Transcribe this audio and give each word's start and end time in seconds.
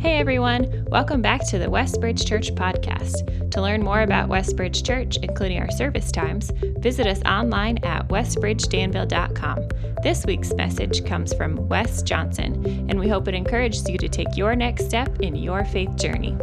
Hey 0.00 0.18
everyone, 0.18 0.84
welcome 0.90 1.22
back 1.22 1.44
to 1.48 1.58
the 1.58 1.66
Westbridge 1.66 2.24
Church 2.24 2.54
podcast. 2.54 3.50
To 3.50 3.60
learn 3.60 3.82
more 3.82 4.02
about 4.02 4.28
Westbridge 4.28 4.86
Church, 4.86 5.16
including 5.24 5.58
our 5.58 5.72
service 5.72 6.12
times, 6.12 6.52
visit 6.78 7.08
us 7.08 7.20
online 7.24 7.78
at 7.78 8.06
westbridgedanville.com. 8.06 9.68
This 10.04 10.24
week's 10.24 10.54
message 10.54 11.04
comes 11.04 11.34
from 11.34 11.68
Wes 11.68 12.02
Johnson, 12.02 12.64
and 12.88 13.00
we 13.00 13.08
hope 13.08 13.26
it 13.26 13.34
encourages 13.34 13.88
you 13.88 13.98
to 13.98 14.08
take 14.08 14.36
your 14.36 14.54
next 14.54 14.86
step 14.86 15.18
in 15.18 15.34
your 15.34 15.64
faith 15.64 15.96
journey. 15.96 16.38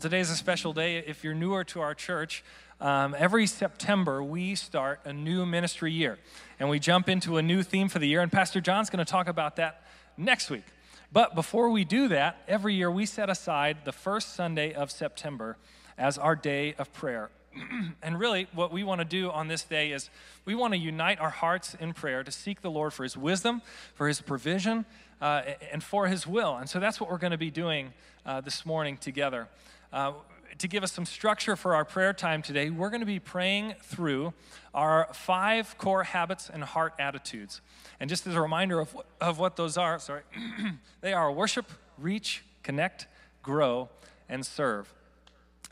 Today 0.00 0.20
is 0.20 0.30
a 0.30 0.36
special 0.36 0.72
day. 0.72 0.96
If 0.96 1.22
you're 1.22 1.34
newer 1.34 1.62
to 1.64 1.80
our 1.82 1.94
church, 1.94 2.42
um, 2.80 3.14
every 3.18 3.46
September 3.46 4.22
we 4.22 4.54
start 4.54 5.00
a 5.04 5.12
new 5.12 5.44
ministry 5.44 5.92
year 5.92 6.18
and 6.58 6.70
we 6.70 6.78
jump 6.78 7.08
into 7.08 7.36
a 7.36 7.42
new 7.42 7.62
theme 7.62 7.88
for 7.88 7.98
the 7.98 8.08
year. 8.08 8.22
And 8.22 8.32
Pastor 8.32 8.62
John's 8.62 8.88
going 8.88 9.04
to 9.04 9.10
talk 9.10 9.28
about 9.28 9.56
that 9.56 9.82
next 10.16 10.48
week. 10.48 10.64
But 11.12 11.34
before 11.34 11.68
we 11.68 11.84
do 11.84 12.08
that, 12.08 12.42
every 12.48 12.74
year 12.74 12.90
we 12.90 13.04
set 13.04 13.28
aside 13.28 13.78
the 13.84 13.92
first 13.92 14.34
Sunday 14.34 14.72
of 14.72 14.90
September 14.90 15.58
as 15.98 16.16
our 16.16 16.34
day 16.34 16.74
of 16.78 16.90
prayer. 16.94 17.30
and 18.02 18.18
really, 18.18 18.46
what 18.54 18.72
we 18.72 18.82
want 18.82 19.00
to 19.00 19.04
do 19.04 19.30
on 19.30 19.48
this 19.48 19.64
day 19.64 19.92
is 19.92 20.08
we 20.46 20.54
want 20.54 20.72
to 20.72 20.78
unite 20.78 21.20
our 21.20 21.30
hearts 21.30 21.74
in 21.74 21.92
prayer 21.92 22.24
to 22.24 22.30
seek 22.30 22.62
the 22.62 22.70
Lord 22.70 22.94
for 22.94 23.02
His 23.02 23.18
wisdom, 23.18 23.60
for 23.94 24.08
His 24.08 24.20
provision, 24.22 24.86
uh, 25.20 25.42
and 25.72 25.82
for 25.82 26.06
His 26.06 26.26
will. 26.26 26.56
And 26.56 26.70
so 26.70 26.80
that's 26.80 27.00
what 27.00 27.10
we're 27.10 27.18
going 27.18 27.32
to 27.32 27.38
be 27.38 27.50
doing 27.50 27.92
uh, 28.24 28.40
this 28.40 28.64
morning 28.64 28.96
together. 28.96 29.48
Uh, 29.92 30.12
to 30.58 30.68
give 30.68 30.84
us 30.84 30.92
some 30.92 31.04
structure 31.04 31.56
for 31.56 31.74
our 31.74 31.84
prayer 31.84 32.12
time 32.12 32.42
today, 32.42 32.70
we're 32.70 32.90
going 32.90 33.00
to 33.00 33.06
be 33.06 33.18
praying 33.18 33.74
through 33.82 34.32
our 34.72 35.08
five 35.12 35.76
core 35.78 36.04
habits 36.04 36.48
and 36.52 36.62
heart 36.62 36.94
attitudes. 37.00 37.60
And 37.98 38.08
just 38.08 38.24
as 38.26 38.36
a 38.36 38.40
reminder 38.40 38.78
of 38.78 38.94
what, 38.94 39.06
of 39.20 39.38
what 39.40 39.56
those 39.56 39.76
are, 39.76 39.98
sorry, 39.98 40.22
they 41.00 41.12
are 41.12 41.32
worship, 41.32 41.66
reach, 41.98 42.44
connect, 42.62 43.08
grow, 43.42 43.88
and 44.28 44.46
serve. 44.46 44.92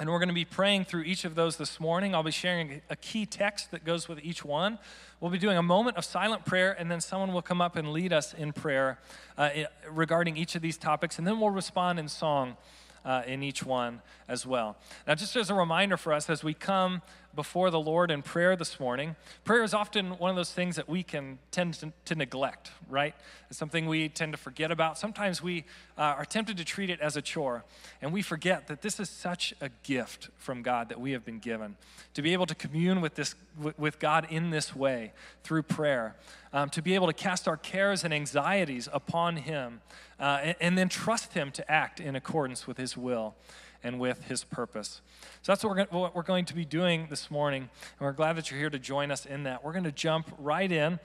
And 0.00 0.10
we're 0.10 0.18
going 0.18 0.28
to 0.28 0.34
be 0.34 0.44
praying 0.44 0.86
through 0.86 1.02
each 1.02 1.24
of 1.24 1.36
those 1.36 1.56
this 1.56 1.78
morning. 1.78 2.12
I'll 2.12 2.24
be 2.24 2.32
sharing 2.32 2.80
a 2.90 2.96
key 2.96 3.24
text 3.24 3.70
that 3.70 3.84
goes 3.84 4.08
with 4.08 4.18
each 4.24 4.44
one. 4.44 4.80
We'll 5.20 5.30
be 5.30 5.38
doing 5.38 5.58
a 5.58 5.62
moment 5.62 5.96
of 5.96 6.04
silent 6.04 6.44
prayer, 6.44 6.74
and 6.76 6.90
then 6.90 7.00
someone 7.00 7.32
will 7.32 7.42
come 7.42 7.60
up 7.60 7.76
and 7.76 7.92
lead 7.92 8.12
us 8.12 8.34
in 8.34 8.52
prayer 8.52 8.98
uh, 9.36 9.50
regarding 9.88 10.36
each 10.36 10.56
of 10.56 10.62
these 10.62 10.76
topics, 10.76 11.18
and 11.18 11.26
then 11.26 11.38
we'll 11.38 11.50
respond 11.50 11.98
in 12.00 12.08
song 12.08 12.56
uh, 13.04 13.22
in 13.26 13.42
each 13.42 13.64
one 13.64 14.02
as 14.28 14.46
well. 14.46 14.76
Now, 15.06 15.14
just 15.14 15.36
as 15.36 15.50
a 15.50 15.54
reminder 15.54 15.96
for 15.96 16.12
us 16.12 16.28
as 16.28 16.44
we 16.44 16.54
come 16.54 17.02
before 17.38 17.70
the 17.70 17.78
Lord 17.78 18.10
in 18.10 18.20
prayer 18.20 18.56
this 18.56 18.80
morning, 18.80 19.14
prayer 19.44 19.62
is 19.62 19.72
often 19.72 20.18
one 20.18 20.28
of 20.28 20.34
those 20.34 20.50
things 20.50 20.74
that 20.74 20.88
we 20.88 21.04
can 21.04 21.38
tend 21.52 21.74
to, 21.74 21.92
to 22.06 22.16
neglect, 22.16 22.72
right? 22.88 23.14
It's 23.48 23.56
something 23.56 23.86
we 23.86 24.08
tend 24.08 24.32
to 24.32 24.36
forget 24.36 24.72
about. 24.72 24.98
Sometimes 24.98 25.40
we 25.40 25.62
uh, 25.96 26.00
are 26.00 26.24
tempted 26.24 26.56
to 26.56 26.64
treat 26.64 26.90
it 26.90 27.00
as 27.00 27.16
a 27.16 27.22
chore, 27.22 27.64
and 28.02 28.12
we 28.12 28.22
forget 28.22 28.66
that 28.66 28.82
this 28.82 28.98
is 28.98 29.08
such 29.08 29.54
a 29.60 29.68
gift 29.84 30.30
from 30.36 30.62
God 30.62 30.88
that 30.88 31.00
we 31.00 31.12
have 31.12 31.24
been 31.24 31.38
given 31.38 31.76
to 32.14 32.22
be 32.22 32.32
able 32.32 32.46
to 32.46 32.56
commune 32.56 33.00
with 33.00 33.14
this 33.14 33.36
with 33.76 34.00
God 34.00 34.26
in 34.30 34.50
this 34.50 34.74
way 34.74 35.12
through 35.44 35.62
prayer, 35.62 36.16
um, 36.52 36.70
to 36.70 36.82
be 36.82 36.96
able 36.96 37.06
to 37.06 37.12
cast 37.12 37.46
our 37.46 37.56
cares 37.56 38.02
and 38.02 38.12
anxieties 38.12 38.88
upon 38.92 39.36
Him, 39.36 39.80
uh, 40.18 40.40
and, 40.42 40.56
and 40.60 40.78
then 40.78 40.88
trust 40.88 41.34
Him 41.34 41.52
to 41.52 41.70
act 41.70 42.00
in 42.00 42.16
accordance 42.16 42.66
with 42.66 42.78
His 42.78 42.96
will 42.96 43.36
and 43.82 44.00
with 44.00 44.24
his 44.24 44.44
purpose. 44.44 45.00
So 45.42 45.52
that's 45.52 45.62
what 45.62 45.70
we're, 45.70 45.76
going, 45.76 45.88
what 45.90 46.14
we're 46.14 46.22
going 46.22 46.44
to 46.46 46.54
be 46.54 46.64
doing 46.64 47.06
this 47.10 47.30
morning, 47.30 47.62
and 47.62 48.00
we're 48.00 48.12
glad 48.12 48.36
that 48.36 48.50
you're 48.50 48.60
here 48.60 48.70
to 48.70 48.78
join 48.78 49.10
us 49.10 49.26
in 49.26 49.44
that. 49.44 49.64
We're 49.64 49.72
going 49.72 49.84
to 49.84 49.92
jump 49.92 50.28
right 50.38 50.70
in 50.70 50.98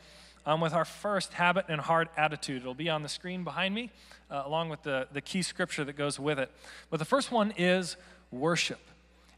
um, 0.46 0.62
with 0.62 0.74
our 0.74 0.86
first 0.86 1.34
habit 1.34 1.66
and 1.70 1.80
heart 1.80 2.10
attitude. 2.18 2.62
It'll 2.62 2.74
be 2.74 2.90
on 2.90 3.04
the 3.04 3.10
screen 3.10 3.44
behind 3.44 3.74
me, 3.74 3.92
uh, 4.30 4.44
along 4.46 4.70
with 4.70 4.84
the, 4.84 5.08
the 5.12 5.22
key 5.22 5.42
scripture 5.42 5.84
that 5.84 5.94
goes 5.94 6.20
with 6.20 6.40
it. 6.40 6.52
But 6.89 6.98
the 6.98 7.06
first 7.06 7.32
one 7.32 7.54
is 7.58 7.95
worship. 8.32 8.80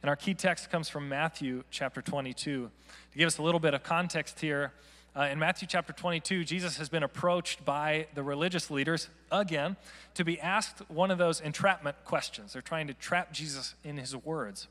And 0.01 0.09
our 0.09 0.15
key 0.15 0.33
text 0.33 0.69
comes 0.69 0.87
from 0.87 1.09
Matthew 1.09 1.63
chapter 1.71 2.01
22. 2.01 2.69
To 3.11 3.17
give 3.17 3.27
us 3.27 3.37
a 3.37 3.43
little 3.43 3.59
bit 3.59 3.73
of 3.73 3.83
context 3.83 4.39
here, 4.39 4.71
uh, 5.17 5.29
in 5.31 5.39
Matthew 5.39 5.67
chapter 5.67 5.93
22, 5.93 6.43
Jesus 6.43 6.77
has 6.77 6.89
been 6.89 7.03
approached 7.03 7.63
by 7.63 8.07
the 8.15 8.23
religious 8.23 8.69
leaders 8.69 9.07
again 9.31 9.77
to 10.15 10.25
be 10.25 10.39
asked 10.41 10.81
one 10.89 11.09
of 11.09 11.17
those 11.17 11.39
entrapment 11.39 11.95
questions. 12.03 12.53
They're 12.53 12.61
trying 12.61 12.87
to 12.87 12.93
trap 12.93 13.31
Jesus 13.31 13.75
in 13.83 13.97
his 13.97 14.13
words. 14.15 14.67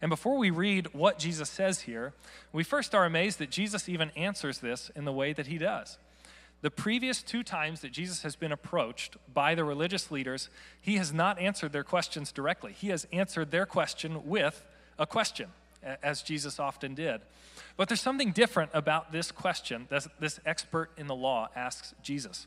And 0.00 0.08
before 0.08 0.38
we 0.38 0.50
read 0.50 0.94
what 0.94 1.18
Jesus 1.18 1.50
says 1.50 1.82
here, 1.82 2.12
we 2.52 2.62
first 2.62 2.94
are 2.94 3.04
amazed 3.04 3.40
that 3.40 3.50
Jesus 3.50 3.88
even 3.88 4.10
answers 4.10 4.58
this 4.58 4.90
in 4.94 5.04
the 5.04 5.12
way 5.12 5.32
that 5.32 5.48
he 5.48 5.58
does. 5.58 5.98
The 6.62 6.70
previous 6.70 7.22
two 7.22 7.42
times 7.42 7.80
that 7.80 7.90
Jesus 7.90 8.22
has 8.22 8.36
been 8.36 8.52
approached 8.52 9.16
by 9.32 9.54
the 9.54 9.64
religious 9.64 10.10
leaders, 10.10 10.50
he 10.80 10.96
has 10.96 11.12
not 11.12 11.38
answered 11.38 11.72
their 11.72 11.84
questions 11.84 12.32
directly. 12.32 12.72
He 12.72 12.88
has 12.88 13.08
answered 13.12 13.50
their 13.50 13.66
question 13.66 14.26
with 14.26 14.64
a 14.98 15.06
question, 15.06 15.48
as 16.02 16.22
Jesus 16.22 16.58
often 16.58 16.94
did. 16.94 17.20
But 17.76 17.88
there's 17.88 18.00
something 18.00 18.32
different 18.32 18.70
about 18.74 19.12
this 19.12 19.32
question 19.32 19.86
that 19.90 20.06
this 20.18 20.40
expert 20.44 20.90
in 20.96 21.06
the 21.06 21.14
law 21.14 21.48
asks 21.56 21.94
Jesus. 22.02 22.46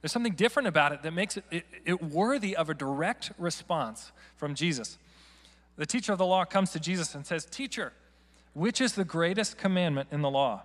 There's 0.00 0.12
something 0.12 0.34
different 0.34 0.68
about 0.68 0.92
it 0.92 1.02
that 1.02 1.12
makes 1.12 1.36
it, 1.36 1.44
it, 1.50 1.64
it, 1.84 2.02
worthy 2.02 2.56
of 2.56 2.68
a 2.68 2.74
direct 2.74 3.30
response 3.38 4.12
from 4.36 4.54
Jesus. 4.54 4.98
The 5.76 5.86
teacher 5.86 6.12
of 6.12 6.18
the 6.18 6.26
law 6.26 6.44
comes 6.44 6.72
to 6.72 6.80
Jesus 6.80 7.14
and 7.14 7.24
says, 7.24 7.44
Teacher, 7.44 7.92
which 8.52 8.80
is 8.80 8.94
the 8.94 9.04
greatest 9.04 9.56
commandment 9.56 10.08
in 10.10 10.22
the 10.22 10.30
law? 10.30 10.62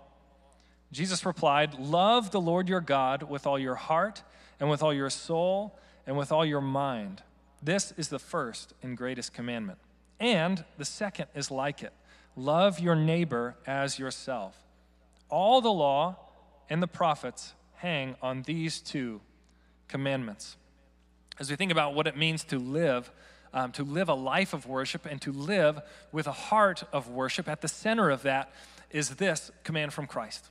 Jesus 0.91 1.25
replied, 1.25 1.75
Love 1.75 2.31
the 2.31 2.41
Lord 2.41 2.67
your 2.67 2.81
God 2.81 3.23
with 3.23 3.45
all 3.45 3.59
your 3.59 3.75
heart, 3.75 4.23
and 4.59 4.69
with 4.69 4.81
all 4.81 4.93
your 4.93 5.09
soul, 5.09 5.77
and 6.05 6.17
with 6.17 6.31
all 6.31 6.45
your 6.45 6.61
mind. 6.61 7.21
This 7.61 7.93
is 7.97 8.09
the 8.09 8.19
first 8.19 8.73
and 8.81 8.97
greatest 8.97 9.33
commandment. 9.33 9.77
And 10.19 10.63
the 10.77 10.85
second 10.85 11.27
is 11.35 11.51
like 11.51 11.83
it 11.83 11.93
Love 12.37 12.79
your 12.79 12.95
neighbor 12.95 13.55
as 13.65 13.97
yourself. 13.97 14.55
All 15.27 15.59
the 15.59 15.71
law 15.71 16.17
and 16.69 16.81
the 16.81 16.87
prophets 16.87 17.55
hang 17.77 18.15
on 18.21 18.43
these 18.43 18.79
two 18.79 19.19
commandments. 19.87 20.55
As 21.39 21.49
we 21.49 21.55
think 21.55 21.71
about 21.71 21.95
what 21.95 22.05
it 22.05 22.15
means 22.15 22.43
to 22.45 22.59
live, 22.59 23.11
um, 23.53 23.71
to 23.73 23.83
live 23.83 24.07
a 24.07 24.13
life 24.13 24.53
of 24.53 24.67
worship 24.67 25.07
and 25.07 25.19
to 25.21 25.31
live 25.31 25.81
with 26.11 26.27
a 26.27 26.31
heart 26.31 26.83
of 26.93 27.09
worship, 27.09 27.47
at 27.47 27.61
the 27.61 27.67
center 27.67 28.11
of 28.11 28.21
that 28.21 28.51
is 28.91 29.15
this 29.15 29.51
command 29.63 29.91
from 29.91 30.07
Christ 30.07 30.49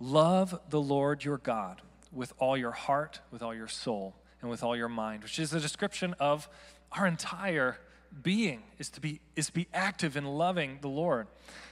Love 0.00 0.58
the 0.70 0.80
Lord 0.80 1.24
your 1.24 1.38
God 1.38 1.82
with 2.10 2.32
all 2.38 2.56
your 2.56 2.72
heart, 2.72 3.20
with 3.30 3.42
all 3.42 3.54
your 3.54 3.68
soul, 3.68 4.16
and 4.40 4.50
with 4.50 4.62
all 4.62 4.76
your 4.76 4.88
mind, 4.88 5.22
which 5.22 5.38
is 5.38 5.52
a 5.52 5.60
description 5.60 6.14
of 6.18 6.48
our 6.90 7.06
entire 7.06 7.78
being 8.22 8.62
is 8.78 8.88
to 8.90 9.00
be 9.00 9.20
is 9.36 9.46
to 9.46 9.52
be 9.52 9.68
active 9.72 10.16
in 10.16 10.24
loving 10.24 10.78
the 10.80 10.88
Lord. 10.88 11.26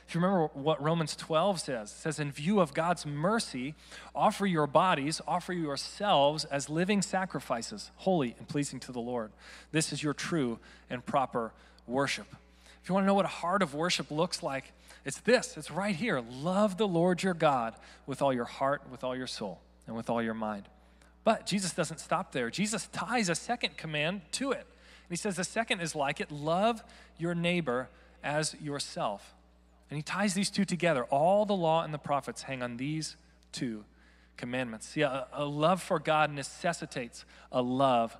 If 0.06 0.14
you 0.14 0.20
remember 0.20 0.50
what 0.54 0.82
Romans 0.82 1.14
12 1.14 1.60
says, 1.60 1.92
it 1.92 1.94
says, 1.94 2.18
in 2.18 2.32
view 2.32 2.58
of 2.58 2.74
God's 2.74 3.06
mercy, 3.06 3.76
offer 4.12 4.44
your 4.44 4.66
bodies, 4.66 5.20
offer 5.24 5.52
yourselves 5.52 6.44
as 6.44 6.68
living 6.68 7.00
sacrifices, 7.00 7.92
holy 7.94 8.34
and 8.36 8.48
pleasing 8.48 8.80
to 8.80 8.92
the 8.92 8.98
Lord. 8.98 9.30
This 9.70 9.92
is 9.92 10.02
your 10.02 10.12
true 10.12 10.58
and 10.88 11.06
proper 11.06 11.52
worship. 11.86 12.26
If 12.82 12.88
you 12.88 12.94
want 12.94 13.04
to 13.04 13.06
know 13.06 13.14
what 13.14 13.24
a 13.24 13.28
heart 13.28 13.62
of 13.62 13.72
worship 13.72 14.10
looks 14.10 14.42
like, 14.42 14.72
it's 15.04 15.20
this. 15.20 15.56
It's 15.56 15.70
right 15.70 15.94
here. 15.94 16.20
Love 16.28 16.76
the 16.76 16.88
Lord 16.88 17.22
your 17.22 17.34
God 17.34 17.74
with 18.04 18.20
all 18.20 18.32
your 18.32 18.46
heart, 18.46 18.82
with 18.90 19.04
all 19.04 19.14
your 19.14 19.28
soul, 19.28 19.60
and 19.86 19.94
with 19.94 20.10
all 20.10 20.20
your 20.20 20.34
mind. 20.34 20.64
But 21.22 21.46
Jesus 21.46 21.72
doesn't 21.72 22.00
stop 22.00 22.32
there. 22.32 22.50
Jesus 22.50 22.88
ties 22.88 23.28
a 23.28 23.36
second 23.36 23.76
command 23.76 24.22
to 24.32 24.50
it 24.50 24.66
he 25.10 25.16
says 25.16 25.36
the 25.36 25.44
second 25.44 25.80
is 25.80 25.94
like 25.94 26.20
it 26.20 26.30
love 26.30 26.82
your 27.18 27.34
neighbor 27.34 27.88
as 28.22 28.54
yourself. 28.60 29.34
And 29.90 29.96
he 29.96 30.02
ties 30.02 30.34
these 30.34 30.50
two 30.50 30.64
together. 30.64 31.04
All 31.04 31.44
the 31.44 31.56
law 31.56 31.82
and 31.82 31.92
the 31.92 31.98
prophets 31.98 32.42
hang 32.42 32.62
on 32.62 32.76
these 32.76 33.16
two 33.50 33.84
commandments. 34.36 34.88
See, 34.88 35.02
a, 35.02 35.26
a 35.32 35.44
love 35.44 35.82
for 35.82 35.98
God 35.98 36.32
necessitates 36.32 37.24
a 37.50 37.60
love 37.60 38.16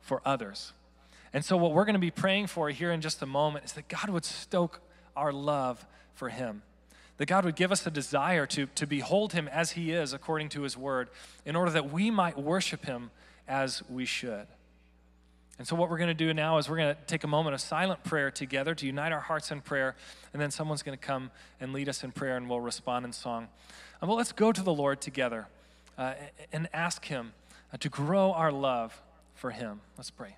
for 0.00 0.20
others. 0.24 0.72
And 1.32 1.44
so, 1.44 1.56
what 1.56 1.72
we're 1.72 1.84
going 1.84 1.94
to 1.94 1.98
be 1.98 2.10
praying 2.10 2.46
for 2.46 2.70
here 2.70 2.92
in 2.92 3.00
just 3.00 3.20
a 3.22 3.26
moment 3.26 3.64
is 3.64 3.72
that 3.72 3.88
God 3.88 4.10
would 4.10 4.24
stoke 4.24 4.80
our 5.16 5.32
love 5.32 5.84
for 6.14 6.28
Him. 6.28 6.62
That 7.16 7.26
God 7.26 7.44
would 7.44 7.56
give 7.56 7.72
us 7.72 7.86
a 7.86 7.90
desire 7.90 8.46
to, 8.46 8.66
to 8.66 8.86
behold 8.86 9.32
Him 9.32 9.48
as 9.48 9.72
He 9.72 9.92
is 9.92 10.12
according 10.12 10.50
to 10.50 10.62
His 10.62 10.76
word, 10.76 11.08
in 11.44 11.56
order 11.56 11.70
that 11.72 11.90
we 11.90 12.10
might 12.10 12.38
worship 12.38 12.84
Him 12.84 13.10
as 13.48 13.82
we 13.88 14.04
should. 14.04 14.46
And 15.58 15.66
so, 15.66 15.74
what 15.74 15.88
we're 15.88 15.96
going 15.96 16.08
to 16.08 16.14
do 16.14 16.34
now 16.34 16.58
is 16.58 16.68
we're 16.68 16.76
going 16.76 16.94
to 16.94 17.00
take 17.06 17.24
a 17.24 17.28
moment 17.28 17.54
of 17.54 17.60
silent 17.60 18.04
prayer 18.04 18.30
together 18.30 18.74
to 18.74 18.86
unite 18.86 19.12
our 19.12 19.20
hearts 19.20 19.50
in 19.50 19.62
prayer, 19.62 19.96
and 20.32 20.42
then 20.42 20.50
someone's 20.50 20.82
going 20.82 20.96
to 20.96 21.04
come 21.04 21.30
and 21.60 21.72
lead 21.72 21.88
us 21.88 22.04
in 22.04 22.12
prayer, 22.12 22.36
and 22.36 22.48
we'll 22.48 22.60
respond 22.60 23.06
in 23.06 23.12
song. 23.12 23.48
Uh, 24.02 24.06
but 24.06 24.14
let's 24.14 24.32
go 24.32 24.52
to 24.52 24.62
the 24.62 24.74
Lord 24.74 25.00
together 25.00 25.46
uh, 25.96 26.14
and 26.52 26.68
ask 26.74 27.06
Him 27.06 27.32
uh, 27.72 27.78
to 27.78 27.88
grow 27.88 28.32
our 28.32 28.52
love 28.52 29.00
for 29.34 29.50
Him. 29.50 29.80
Let's 29.96 30.10
pray. 30.10 30.36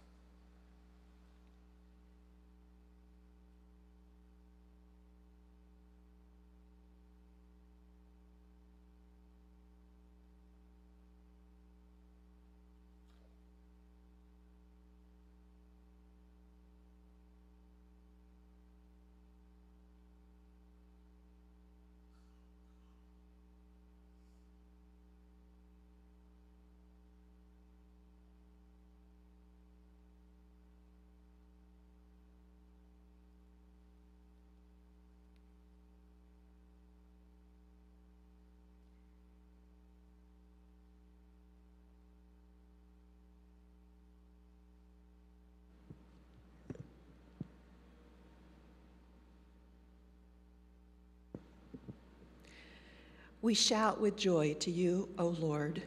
We 53.40 53.54
shout 53.54 54.00
with 54.00 54.16
joy 54.16 54.54
to 54.54 54.70
you, 54.70 55.08
O 55.16 55.28
Lord. 55.28 55.80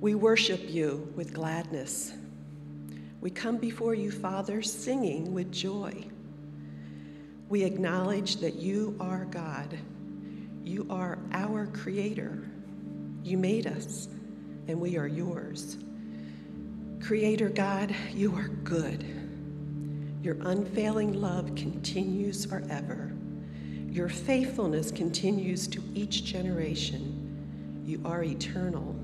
We 0.00 0.16
worship 0.16 0.60
you 0.68 1.12
with 1.14 1.32
gladness. 1.32 2.12
We 3.20 3.30
come 3.30 3.58
before 3.58 3.94
you, 3.94 4.10
Father, 4.10 4.60
singing 4.60 5.32
with 5.32 5.52
joy. 5.52 6.08
We 7.48 7.62
acknowledge 7.62 8.38
that 8.38 8.56
you 8.56 8.96
are 8.98 9.26
God. 9.26 9.78
You 10.64 10.88
are 10.90 11.20
our 11.32 11.66
Creator. 11.66 12.42
You 13.22 13.38
made 13.38 13.68
us, 13.68 14.08
and 14.66 14.80
we 14.80 14.96
are 14.96 15.06
yours. 15.06 15.76
Creator 17.00 17.50
God, 17.50 17.94
you 18.12 18.34
are 18.34 18.48
good. 18.64 19.04
Your 20.20 20.36
unfailing 20.40 21.14
love 21.14 21.54
continues 21.54 22.44
forever. 22.44 23.12
Your 23.90 24.08
faithfulness 24.08 24.92
continues 24.92 25.66
to 25.66 25.82
each 25.94 26.24
generation. 26.24 27.82
You 27.84 28.00
are 28.04 28.22
eternal. 28.22 28.94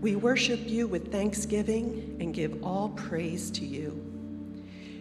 We 0.00 0.14
worship 0.14 0.60
you 0.64 0.86
with 0.86 1.10
thanksgiving 1.10 2.16
and 2.20 2.32
give 2.32 2.62
all 2.62 2.90
praise 2.90 3.50
to 3.50 3.66
you. 3.66 4.00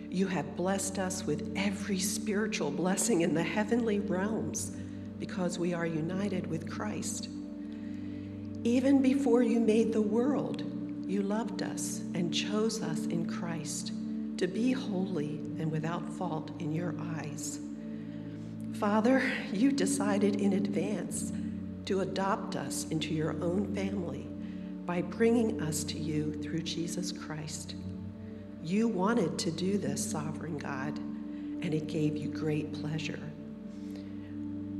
You 0.09 0.25
have 0.25 0.55
blessed 0.55 0.97
us 0.97 1.23
with 1.23 1.53
every 1.55 1.99
spiritual 1.99 2.71
blessing 2.71 3.21
in 3.21 3.35
the 3.35 3.43
heavenly 3.43 3.99
realms 3.99 4.71
because 5.19 5.59
we 5.59 5.75
are 5.75 5.85
united 5.85 6.47
with 6.47 6.67
Christ. 6.67 7.29
Even 8.63 9.03
before 9.03 9.43
you 9.43 9.59
made 9.59 9.93
the 9.93 10.01
world, 10.01 10.63
you 11.05 11.21
loved 11.21 11.61
us 11.61 11.99
and 12.15 12.33
chose 12.33 12.81
us 12.81 13.05
in 13.05 13.27
Christ 13.27 13.91
to 14.37 14.47
be 14.47 14.71
holy 14.71 15.41
and 15.59 15.71
without 15.71 16.09
fault 16.09 16.49
in 16.59 16.73
your 16.73 16.95
eyes. 17.17 17.59
Father, 18.79 19.23
you 19.51 19.71
decided 19.71 20.39
in 20.39 20.53
advance 20.53 21.33
to 21.85 22.01
adopt 22.01 22.55
us 22.55 22.85
into 22.89 23.11
your 23.11 23.31
own 23.43 23.73
family 23.73 24.27
by 24.85 25.01
bringing 25.01 25.59
us 25.63 25.83
to 25.85 25.97
you 25.97 26.33
through 26.43 26.61
Jesus 26.61 27.11
Christ. 27.11 27.73
You 28.61 28.87
wanted 28.87 29.39
to 29.39 29.49
do 29.49 29.79
this, 29.79 30.11
sovereign 30.11 30.59
God, 30.59 30.95
and 30.99 31.73
it 31.73 31.87
gave 31.87 32.17
you 32.17 32.29
great 32.29 32.71
pleasure. 32.71 33.19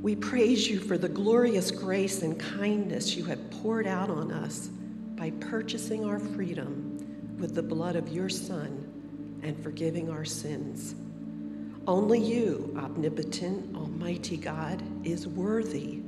We 0.04 0.16
praise 0.16 0.70
you 0.70 0.80
for 0.80 1.00
the 1.00 1.10
glorious 1.10 1.72
grace 1.72 2.22
and 2.22 2.40
kindness 2.40 3.16
you 3.16 3.26
have 3.26 3.50
poured 3.50 3.88
out 3.88 4.12
on 4.12 4.32
us 4.32 4.68
by 5.16 5.32
purchasing 5.40 6.06
our 6.06 6.20
freedom 6.20 7.38
with 7.40 7.56
the 7.56 7.64
blood 7.64 7.96
of 7.96 8.10
your 8.10 8.30
Son 8.30 9.40
and 9.42 9.58
forgiving 9.64 10.08
our 10.12 10.26
sins. 10.26 10.94
Only 11.88 12.20
you, 12.20 12.76
omnipotent, 12.78 13.74
almighty 13.74 14.36
God, 14.36 14.84
is 15.06 15.26
worthy 15.26 16.02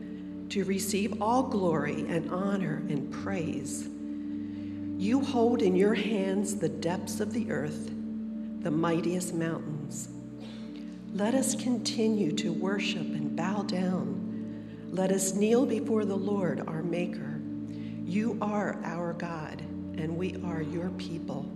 to 0.50 0.66
receive 0.66 1.22
all 1.22 1.44
glory 1.44 2.06
and 2.10 2.30
honor 2.32 2.84
and 2.90 3.10
praise. 3.24 3.88
You 5.02 5.22
hold 5.22 5.62
in 5.62 5.78
your 5.78 5.94
hands 5.94 6.58
the 6.58 6.68
depths 6.68 7.22
of 7.22 7.32
the 7.32 7.50
earth, 7.50 7.92
the 8.62 8.72
mightiest 8.72 9.34
mountains. 9.34 10.10
Let 11.14 11.34
us 11.34 11.56
continue 11.56 12.34
to 12.34 12.52
worship 12.52 13.00
and 13.00 13.34
bow 13.38 13.62
down. 13.64 14.90
Let 14.92 15.14
us 15.14 15.34
kneel 15.34 15.66
before 15.66 16.04
the 16.04 16.18
Lord, 16.18 16.62
our 16.68 16.84
Maker. 16.84 17.40
You 18.04 18.38
are 18.42 18.82
our 18.84 19.14
God, 19.14 19.62
and 19.98 20.18
we 20.18 20.42
are 20.44 20.62
your 20.62 20.90
people. 20.90 21.50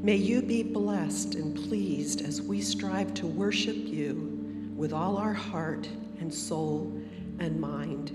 May 0.00 0.14
you 0.14 0.42
be 0.42 0.62
blessed 0.62 1.34
and 1.34 1.56
pleased 1.56 2.22
as 2.22 2.40
we 2.40 2.60
strive 2.60 3.14
to 3.14 3.26
worship 3.26 3.76
you 3.76 4.72
with 4.76 4.92
all 4.92 5.16
our 5.16 5.32
heart 5.32 5.88
and 6.20 6.32
soul 6.32 6.92
and 7.40 7.60
mind, 7.60 8.10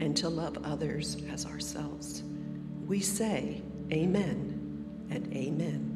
and 0.00 0.16
to 0.18 0.28
love 0.28 0.56
others 0.64 1.16
as 1.32 1.44
ourselves. 1.44 2.22
We 2.86 3.00
say, 3.00 3.60
Amen 3.92 4.86
and 5.10 5.32
Amen. 5.34 5.95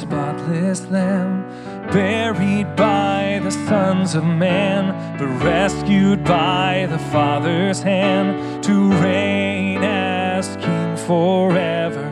spotless 0.00 0.86
lamb, 0.90 1.44
buried 1.92 2.74
by 2.74 3.38
the 3.42 3.50
sons 3.50 4.14
of 4.14 4.24
man, 4.24 5.18
but 5.18 5.28
rescued 5.44 6.24
by 6.24 6.86
the 6.90 6.98
Father's 6.98 7.82
hand 7.82 8.64
to 8.64 8.92
reign 9.02 9.82
as 9.82 10.56
King 10.56 10.96
forever, 10.96 12.10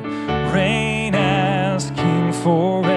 reign 0.52 1.14
as 1.14 1.90
King 1.92 2.32
forever, 2.32 2.87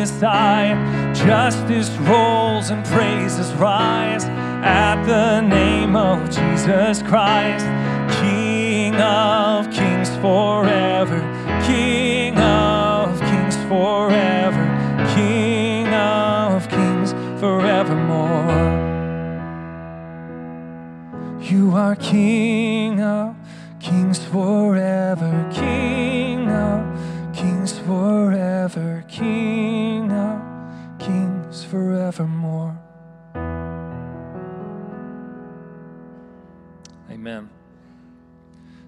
Justice 0.00 1.90
rolls 2.08 2.70
and 2.70 2.82
praises 2.86 3.52
rise 3.54 4.24
at 4.24 5.04
the 5.04 5.42
name 5.42 5.94
of 5.94 6.30
Jesus 6.30 7.02
Christ, 7.02 7.66
King 8.18 8.94
of 8.94 9.70
kings 9.70 10.08
forever, 10.16 11.20
King 11.66 12.38
of 12.38 13.20
kings 13.20 13.56
forever, 13.68 14.64
King 15.14 15.88
of 15.88 16.66
kings 16.70 17.12
forevermore. 17.38 18.78
You 21.42 21.72
are 21.74 21.94
King 21.96 23.02
of 23.02 23.36
kings 23.80 24.18
forever, 24.18 25.50
King 25.52 26.50
of 26.50 27.34
kings 27.34 27.78
forever, 27.80 29.04
King 29.06 29.79
forevermore. 32.12 32.76
Amen. 37.10 37.48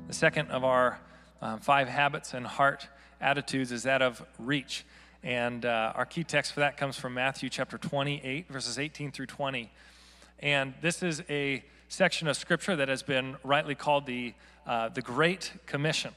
The 0.09 0.15
second 0.15 0.51
of 0.51 0.65
our 0.65 0.99
um, 1.41 1.61
five 1.61 1.89
habits 1.89 2.35
and 2.35 2.47
heart 2.47 2.89
attitudes 3.21 3.71
is 3.71 3.85
that 3.85 4.03
of 4.03 4.25
reach. 4.39 4.85
And 5.23 5.65
uh, 5.65 5.93
our 5.95 6.05
key 6.05 6.25
text 6.25 6.53
for 6.53 6.61
that 6.61 6.77
comes 6.77 6.97
from 6.97 7.15
Matthew 7.15 7.49
chapter 7.49 7.79
28, 7.79 8.49
verses 8.49 8.79
18 8.79 9.13
through 9.13 9.27
20. 9.27 9.71
And 10.41 10.75
this 10.83 11.03
is 11.03 11.23
a 11.29 11.63
section 11.89 12.27
of 12.27 12.37
scripture 12.37 12.75
that 12.77 12.89
has 12.89 13.03
been 13.03 13.37
rightly 13.45 13.75
called 13.75 14.07
the, 14.07 14.35
uh, 14.67 14.89
the 14.89 15.03
Great 15.03 15.53
Commission. 15.67 16.13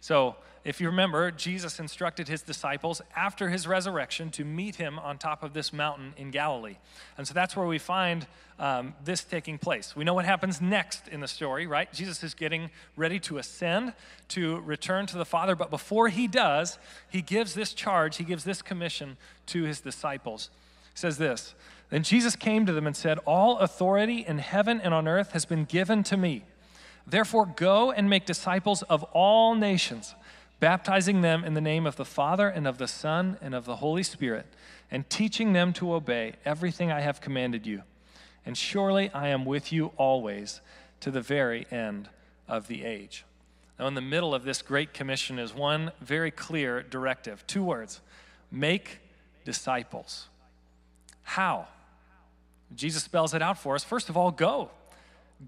So, 0.00 0.36
if 0.64 0.80
you 0.80 0.86
remember, 0.86 1.32
Jesus 1.32 1.80
instructed 1.80 2.28
his 2.28 2.42
disciples 2.42 3.02
after 3.16 3.48
his 3.48 3.66
resurrection 3.66 4.30
to 4.32 4.44
meet 4.44 4.76
him 4.76 4.96
on 4.98 5.18
top 5.18 5.42
of 5.42 5.54
this 5.54 5.72
mountain 5.72 6.14
in 6.16 6.30
Galilee. 6.30 6.76
And 7.18 7.26
so 7.26 7.34
that's 7.34 7.56
where 7.56 7.66
we 7.66 7.78
find 7.78 8.28
um, 8.60 8.94
this 9.04 9.24
taking 9.24 9.58
place. 9.58 9.96
We 9.96 10.04
know 10.04 10.14
what 10.14 10.24
happens 10.24 10.60
next 10.60 11.08
in 11.08 11.18
the 11.18 11.26
story, 11.26 11.66
right? 11.66 11.92
Jesus 11.92 12.22
is 12.22 12.34
getting 12.34 12.70
ready 12.96 13.18
to 13.20 13.38
ascend, 13.38 13.92
to 14.28 14.60
return 14.60 15.06
to 15.06 15.18
the 15.18 15.24
Father. 15.24 15.56
But 15.56 15.68
before 15.68 16.08
he 16.08 16.28
does, 16.28 16.78
he 17.10 17.22
gives 17.22 17.54
this 17.54 17.72
charge, 17.72 18.18
he 18.18 18.24
gives 18.24 18.44
this 18.44 18.62
commission 18.62 19.16
to 19.46 19.64
his 19.64 19.80
disciples. 19.80 20.48
He 20.94 20.98
says 20.98 21.18
this 21.18 21.56
Then 21.90 22.04
Jesus 22.04 22.36
came 22.36 22.66
to 22.66 22.72
them 22.72 22.86
and 22.86 22.96
said, 22.96 23.18
All 23.26 23.58
authority 23.58 24.24
in 24.24 24.38
heaven 24.38 24.80
and 24.80 24.94
on 24.94 25.08
earth 25.08 25.32
has 25.32 25.44
been 25.44 25.64
given 25.64 26.04
to 26.04 26.16
me. 26.16 26.44
Therefore, 27.04 27.46
go 27.46 27.90
and 27.90 28.08
make 28.08 28.26
disciples 28.26 28.82
of 28.82 29.02
all 29.12 29.56
nations 29.56 30.14
baptizing 30.62 31.22
them 31.22 31.42
in 31.42 31.54
the 31.54 31.60
name 31.60 31.88
of 31.88 31.96
the 31.96 32.04
Father 32.04 32.48
and 32.48 32.68
of 32.68 32.78
the 32.78 32.86
Son 32.86 33.36
and 33.42 33.52
of 33.52 33.64
the 33.64 33.76
Holy 33.76 34.04
Spirit, 34.04 34.46
and 34.92 35.10
teaching 35.10 35.54
them 35.54 35.72
to 35.72 35.92
obey 35.92 36.34
everything 36.44 36.92
I 36.92 37.00
have 37.00 37.20
commanded 37.20 37.66
you. 37.66 37.82
And 38.46 38.56
surely 38.56 39.10
I 39.10 39.26
am 39.26 39.44
with 39.44 39.72
you 39.72 39.86
always 39.96 40.60
to 41.00 41.10
the 41.10 41.20
very 41.20 41.66
end 41.72 42.10
of 42.46 42.68
the 42.68 42.84
age. 42.84 43.24
Now, 43.76 43.88
in 43.88 43.94
the 43.94 44.00
middle 44.00 44.36
of 44.36 44.44
this 44.44 44.62
great 44.62 44.94
commission 44.94 45.36
is 45.36 45.52
one 45.52 45.90
very 46.00 46.30
clear 46.30 46.80
directive 46.80 47.44
two 47.48 47.64
words 47.64 48.00
make 48.52 49.00
disciples. 49.44 50.28
How? 51.24 51.66
Jesus 52.76 53.02
spells 53.02 53.34
it 53.34 53.42
out 53.42 53.58
for 53.58 53.74
us. 53.74 53.82
First 53.82 54.08
of 54.08 54.16
all, 54.16 54.30
go. 54.30 54.70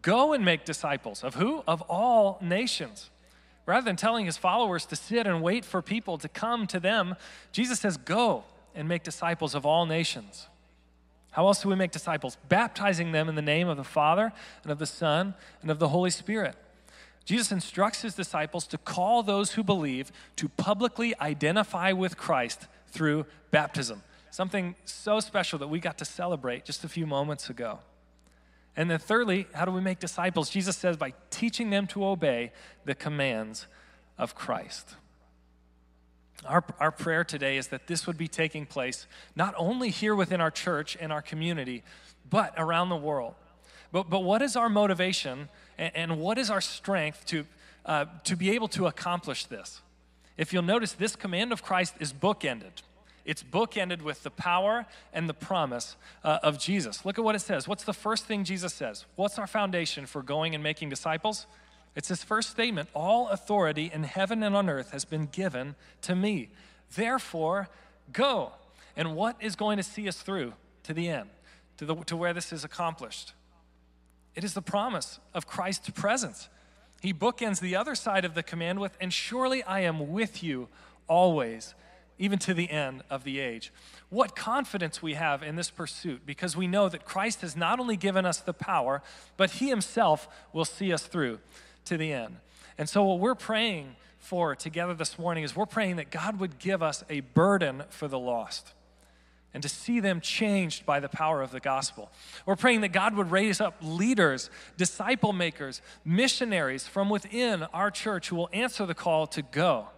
Go 0.03 0.33
and 0.33 0.45
make 0.45 0.65
disciples 0.65 1.23
of 1.23 1.37
who? 1.37 1.63
Of 1.69 1.83
all 1.83 2.37
nations. 2.41 3.11
Rather 3.67 3.85
than 3.85 3.97
telling 3.97 4.27
his 4.27 4.37
followers 4.37 4.85
to 4.87 4.97
sit 4.97 5.27
and 5.27 5.43
wait 5.43 5.65
for 5.65 5.81
people 5.81 6.19
to 6.19 6.29
come 6.29 6.67
to 6.67 6.79
them, 6.79 7.17
Jesus 7.53 7.81
says, 7.81 7.97
Go 7.97 8.45
and 8.75 8.89
make 8.89 9.03
disciples 9.03 9.55
of 9.55 9.65
all 9.65 9.87
nations. 9.87 10.49
How 11.31 11.47
else 11.47 11.63
do 11.63 11.69
we 11.69 11.75
make 11.75 11.91
disciples? 11.91 12.37
Baptizing 12.49 13.13
them 13.13 13.29
in 13.29 13.35
the 13.35 13.43
name 13.43 13.69
of 13.69 13.77
the 13.77 13.85
Father 13.85 14.33
and 14.63 14.71
of 14.71 14.79
the 14.79 14.87
Son 14.87 15.35
and 15.63 15.71
of 15.71 15.79
the 15.79 15.89
Holy 15.89 16.11
Spirit. 16.11 16.55
Jesus 17.25 17.51
instructs 17.51 18.03
his 18.03 18.15
disciples 18.15 18.67
to 18.69 18.79
call 18.79 19.23
those 19.23 19.53
who 19.53 19.65
believe 19.65 20.13
to 20.37 20.49
publicly 20.49 21.19
identify 21.21 21.91
with 21.93 22.17
Christ 22.17 22.67
through 22.89 23.27
baptism. 23.51 24.03
Something 24.31 24.75
so 24.85 25.21
special 25.21 25.59
that 25.61 25.69
we 25.69 25.81
got 25.81 25.97
to 25.99 26.05
celebrate 26.05 26.65
just 26.65 26.85
a 26.85 26.89
few 26.89 27.07
moments 27.07 27.49
ago. 27.49 27.79
And 28.77 28.91
then, 28.91 28.99
thirdly, 28.99 29.47
how 29.55 29.65
do 29.65 29.71
we 29.71 29.81
make 29.81 30.01
disciples? 30.01 30.51
Jesus 30.51 30.77
says 30.77 30.97
by 30.97 31.15
teaching 31.31 31.71
them 31.71 31.87
to 31.89 32.05
obey 32.05 32.53
the 32.85 32.95
commands 32.95 33.67
of 34.19 34.35
Christ. 34.35 34.97
Our, 36.45 36.65
our 36.81 36.91
prayer 36.91 37.25
today 37.25 37.57
is 37.57 37.69
that 37.69 37.87
this 37.87 38.07
would 38.07 38.19
be 38.19 38.29
taking 38.29 38.67
place 38.67 39.07
not 39.37 39.55
only 39.57 39.91
here 39.91 40.15
within 40.15 40.41
our 40.41 40.51
church 40.51 40.97
and 41.01 41.13
our 41.13 41.23
community, 41.23 41.83
but 42.29 42.53
around 42.57 42.89
the 42.89 42.97
world. 42.97 43.35
But, 43.93 44.11
but 44.11 44.25
what 44.25 44.43
is 44.43 44.57
our 44.57 44.69
motivation 44.69 45.49
and, 45.79 45.97
and 45.97 46.19
what 46.19 46.37
is 46.37 46.51
our 46.51 46.61
strength 46.61 47.25
to, 47.27 47.47
uh, 47.87 48.07
to 48.25 48.37
be 48.37 48.51
able 48.51 48.69
to 48.69 48.87
accomplish 48.87 49.45
this? 49.47 49.81
If 50.37 50.53
you'll 50.53 50.63
notice, 50.63 50.93
this 50.93 51.15
command 51.15 51.53
of 51.53 51.63
Christ 51.63 51.95
is 52.01 52.13
bookended. 52.13 52.83
It's 53.25 53.43
bookended 53.43 54.03
with 54.03 54.23
the 54.23 54.31
power 54.31 54.87
and 55.13 55.29
the 55.29 55.35
promise 55.35 55.97
uh, 56.23 56.41
of 56.43 56.59
Jesus. 56.59 57.07
Look 57.07 57.19
at 57.19 57.25
what 57.25 57.35
it 57.35 57.41
says. 57.41 57.67
What's 57.67 57.85
the 57.85 57.95
first 57.95 58.27
thing 58.27 58.45
Jesus 58.45 58.75
says? 58.75 59.07
What's 59.17 59.39
our 59.39 59.47
foundation 59.47 60.05
for 60.05 60.23
going 60.23 60.55
and 60.55 60.63
making 60.63 60.91
disciples? 60.91 61.47
It's 61.97 62.09
his 62.09 62.23
first 62.23 62.51
statement 62.51 62.89
All 62.95 63.29
authority 63.29 63.91
in 63.93 64.05
heaven 64.05 64.43
and 64.43 64.55
on 64.55 64.69
earth 64.69 64.91
has 64.91 65.05
been 65.05 65.27
given 65.27 65.75
to 66.03 66.15
me. 66.15 66.51
Therefore, 66.95 67.69
go. 68.13 68.53
And 68.97 69.17
what 69.17 69.37
is 69.41 69.57
going 69.57 69.79
to 69.79 69.83
see 69.83 70.07
us 70.07 70.19
through 70.19 70.53
to 70.85 70.93
the 70.93 71.09
end, 71.09 71.31
to, 71.79 71.87
the, 71.87 71.97
to 72.05 72.17
where 72.17 72.35
this 72.35 72.53
is 72.53 72.63
accomplished? 72.63 73.33
It 74.35 74.45
is 74.45 74.53
the 74.53 74.63
promise 74.63 75.19
of 75.33 75.47
Christ's 75.47 75.91
presence. 75.91 76.49
He 77.01 77.15
bookends 77.15 77.61
the 77.61 77.77
other 77.77 77.95
side 77.95 78.25
of 78.25 78.35
the 78.35 78.43
command 78.43 78.81
with, 78.81 78.97
And 79.01 79.13
surely 79.13 79.63
I 79.63 79.81
am 79.81 80.13
with 80.13 80.43
you 80.43 80.69
always 81.07 81.75
even 82.19 82.39
to 82.41 82.55
the 82.55 82.71
end 82.71 83.03
of 83.11 83.25
the 83.25 83.41
age. 83.41 83.73
What 84.09 84.37
confidence 84.37 85.03
we 85.03 85.15
have 85.15 85.43
in 85.43 85.57
this 85.57 85.71
pursuit 85.71 86.23
because 86.25 86.57
we 86.57 86.67
know 86.67 86.89
that 86.89 87.05
Christ 87.05 87.41
has 87.41 87.57
not 87.57 87.81
only 87.81 87.97
given 87.97 88.25
us 88.25 88.39
the 88.39 88.53
power, 88.53 89.03
but 89.37 89.53
He 89.53 89.69
Himself 89.69 90.29
will 90.53 90.65
see 90.65 90.93
us 90.93 91.07
through 91.07 91.41
to 91.87 91.97
the 91.97 92.13
end. 92.13 92.37
And 92.79 92.89
so, 92.89 93.05
what 93.05 93.19
we're 93.19 93.35
praying 93.35 93.97
for 94.19 94.55
together 94.55 94.95
this 94.95 95.19
morning 95.19 95.45
is 95.45 95.55
we're 95.55 95.67
praying 95.67 95.97
that 95.97 96.11
God 96.11 96.41
would 96.41 96.59
give 96.59 96.83
us 96.83 97.05
a 97.11 97.21
burden 97.21 97.83
for 97.91 98.09
the 98.09 98.19
lost 98.19 98.73
and 99.53 99.63
to 99.63 99.69
see 99.69 100.01
them 100.01 100.21
changed 100.21 100.85
by 100.85 100.99
the 100.99 101.09
power 101.09 101.41
of 101.41 101.53
the 101.53 101.61
gospel. 101.61 102.11
We're 102.45 102.57
praying 102.57 102.81
that 102.81 102.93
God 102.93 103.15
would 103.15 103.31
raise 103.31 103.61
up 103.61 103.77
leaders, 103.81 104.51
disciple 104.77 105.33
makers, 105.33 105.81
missionaries 106.05 106.89
from 106.89 107.09
within 107.09 107.63
our 107.65 107.91
church 107.91 108.29
who 108.29 108.37
will 108.37 108.51
answer 108.53 108.85
the 108.85 108.95
call 108.95 109.29
to 109.29 109.43
go 109.43 109.89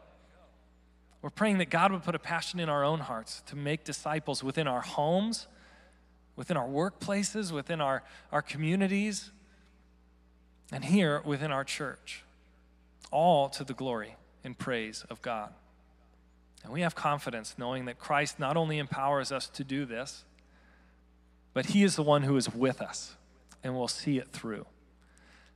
we're 1.23 1.31
praying 1.31 1.59
that 1.59 1.71
God 1.71 1.93
would 1.93 2.03
put 2.03 2.15
a 2.15 2.19
passion 2.19 2.61
in 2.61 2.69
our 2.69 2.85
own 2.85 3.01
hearts 3.01 3.43
to 3.47 3.57
make 3.57 3.85
disciples 3.85 4.45
within 4.45 4.67
our 4.67 4.83
homes, 4.83 5.47
within 6.37 6.57
our 6.57 6.69
workplaces, 6.69 7.51
within 7.51 7.81
our, 7.81 8.03
our 8.31 8.43
communities, 8.43 9.31
and 10.71 10.85
here 10.85 11.23
within 11.25 11.51
our 11.51 11.65
church. 11.65 12.23
All 13.11 13.49
to 13.51 13.65
the 13.65 13.75
glory 13.75 14.17
and 14.45 14.59
praise 14.59 15.05
of 15.09 15.23
God. 15.23 15.53
And 16.65 16.73
we 16.73 16.81
have 16.81 16.95
confidence 16.95 17.55
knowing 17.57 17.85
that 17.85 17.99
Christ 17.99 18.41
not 18.41 18.57
only 18.57 18.79
empowers 18.79 19.31
us 19.31 19.49
to 19.51 19.65
do 19.65 19.85
this, 19.85 20.25
but 21.55 21.67
He 21.67 21.85
is 21.85 21.97
the 21.97 22.03
one 22.03 22.23
who 22.25 22.37
is 22.37 22.53
with 22.53 22.83
us 22.83 23.15
and 23.63 23.75
will 23.75 23.89
see 23.89 24.19
it 24.19 24.29
through. 24.33 24.67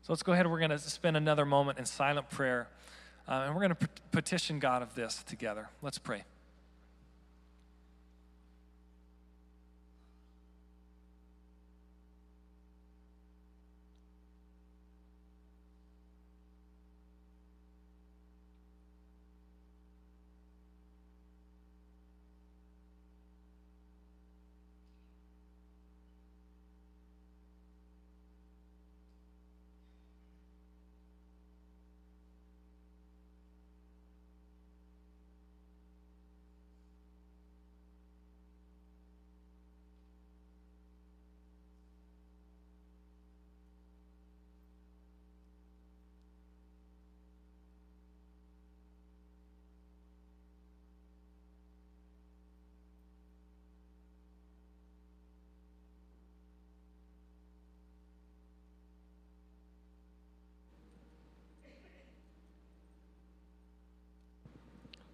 So 0.02 0.12
let's 0.12 0.23
go 0.23 0.33
ahead. 0.33 0.47
We're 0.47 0.59
going 0.59 0.71
to 0.71 0.79
spend 0.79 1.17
another 1.17 1.45
moment 1.45 1.79
in 1.79 1.85
silent 1.85 2.31
prayer. 2.31 2.69
Uh, 3.31 3.45
and 3.45 3.55
we're 3.55 3.61
going 3.61 3.75
to 3.77 3.89
petition 4.11 4.59
God 4.59 4.83
of 4.83 4.97
this 4.97 5.23
together. 5.23 5.69
Let's 5.83 5.99
pray. 5.99 6.25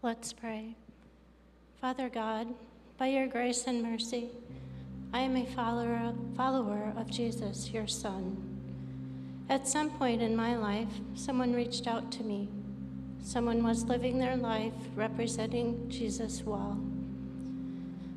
Let's 0.06 0.32
pray. 0.32 0.76
Father 1.80 2.08
God, 2.08 2.46
by 2.96 3.08
your 3.08 3.26
grace 3.26 3.64
and 3.66 3.82
mercy, 3.82 4.28
I 5.12 5.18
am 5.22 5.34
a 5.34 5.44
follower, 5.46 6.14
follower 6.36 6.92
of 6.96 7.10
Jesus, 7.10 7.70
your 7.72 7.88
Son. 7.88 8.36
At 9.48 9.66
some 9.66 9.90
point 9.90 10.22
in 10.22 10.36
my 10.36 10.56
life, 10.56 10.92
someone 11.16 11.52
reached 11.52 11.88
out 11.88 12.12
to 12.12 12.22
me. 12.22 12.48
Someone 13.20 13.64
was 13.64 13.86
living 13.86 14.20
their 14.20 14.36
life 14.36 14.74
representing 14.94 15.90
Jesus 15.90 16.44
well. 16.44 16.78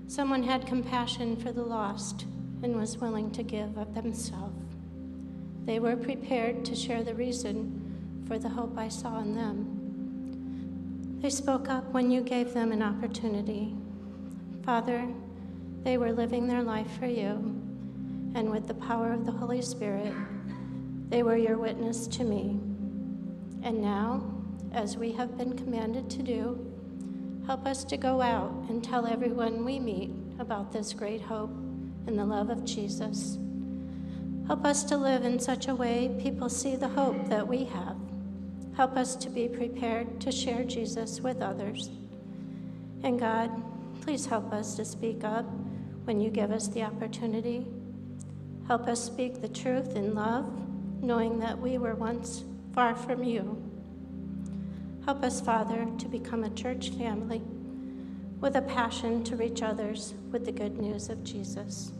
Someone 0.07 0.43
had 0.43 0.67
compassion 0.67 1.37
for 1.37 1.51
the 1.51 1.63
lost 1.63 2.27
and 2.61 2.75
was 2.75 2.99
willing 2.99 3.31
to 3.31 3.41
give 3.41 3.79
of 3.79 3.95
themselves. 3.95 4.53
They 5.65 5.79
were 5.79 5.97
prepared 5.97 6.65
to 6.65 6.75
share 6.75 7.01
the 7.01 7.15
reason 7.15 8.25
for 8.27 8.37
the 8.37 8.49
hope 8.49 8.77
I 8.77 8.89
saw 8.89 9.21
in 9.21 9.35
them. 9.35 9.68
They 11.21 11.29
spoke 11.29 11.67
up 11.67 11.83
when 11.91 12.09
you 12.11 12.21
gave 12.21 12.53
them 12.53 12.71
an 12.71 12.81
opportunity. 12.81 13.75
Father, 14.63 15.05
they 15.83 15.97
were 15.97 16.13
living 16.13 16.47
their 16.47 16.63
life 16.63 16.89
for 16.97 17.07
you, 17.07 17.31
and 18.35 18.49
with 18.49 18.67
the 18.67 18.73
power 18.73 19.11
of 19.11 19.25
the 19.25 19.31
Holy 19.33 19.61
Spirit, 19.61 20.13
they 21.09 21.23
were 21.23 21.35
your 21.35 21.57
witness 21.57 22.07
to 22.07 22.23
me. 22.23 22.59
And 23.63 23.81
now, 23.81 24.23
as 24.71 24.95
we 24.95 25.11
have 25.13 25.37
been 25.37 25.57
commanded 25.57 26.09
to 26.11 26.23
do, 26.23 26.57
help 27.45 27.65
us 27.65 27.83
to 27.85 27.97
go 27.97 28.21
out 28.21 28.53
and 28.69 28.81
tell 28.81 29.05
everyone 29.05 29.65
we 29.65 29.77
meet 29.77 30.11
about 30.39 30.71
this 30.71 30.93
great 30.93 31.21
hope 31.21 31.51
and 32.07 32.17
the 32.17 32.25
love 32.25 32.49
of 32.49 32.63
Jesus. 32.63 33.37
Help 34.47 34.63
us 34.63 34.83
to 34.85 34.95
live 34.95 35.25
in 35.25 35.37
such 35.37 35.67
a 35.67 35.75
way 35.75 36.15
people 36.21 36.47
see 36.47 36.77
the 36.77 36.87
hope 36.87 37.27
that 37.27 37.45
we 37.45 37.65
have. 37.65 37.97
Help 38.79 38.95
us 38.95 39.13
to 39.17 39.29
be 39.29 39.49
prepared 39.49 40.21
to 40.21 40.31
share 40.31 40.63
Jesus 40.63 41.19
with 41.19 41.41
others. 41.41 41.89
And 43.03 43.19
God, 43.19 43.51
please 43.99 44.25
help 44.25 44.53
us 44.53 44.75
to 44.75 44.85
speak 44.85 45.25
up 45.25 45.43
when 46.05 46.21
you 46.21 46.29
give 46.29 46.49
us 46.49 46.69
the 46.69 46.83
opportunity. 46.83 47.67
Help 48.67 48.87
us 48.87 49.03
speak 49.03 49.41
the 49.41 49.49
truth 49.49 49.97
in 49.97 50.15
love, 50.15 50.49
knowing 51.03 51.39
that 51.39 51.59
we 51.59 51.77
were 51.77 51.95
once 51.95 52.45
far 52.73 52.95
from 52.95 53.21
you. 53.21 53.61
Help 55.03 55.23
us, 55.23 55.41
Father, 55.41 55.85
to 55.97 56.07
become 56.07 56.45
a 56.45 56.49
church 56.51 56.91
family 56.91 57.41
with 58.39 58.55
a 58.55 58.61
passion 58.61 59.25
to 59.25 59.35
reach 59.35 59.61
others 59.61 60.13
with 60.31 60.45
the 60.45 60.53
good 60.53 60.77
news 60.77 61.09
of 61.09 61.21
Jesus. 61.25 61.91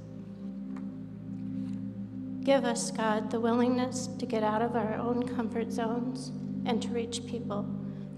Give 2.41 2.63
us, 2.63 2.89
God, 2.89 3.32
the 3.32 3.41
willingness 3.41 4.08
to 4.17 4.25
get 4.25 4.43
out 4.43 4.62
of 4.62 4.77
our 4.77 4.93
own 4.93 5.27
comfort 5.27 5.73
zones 5.73 6.32
and 6.65 6.82
to 6.82 6.89
reach 6.89 7.26
people 7.26 7.65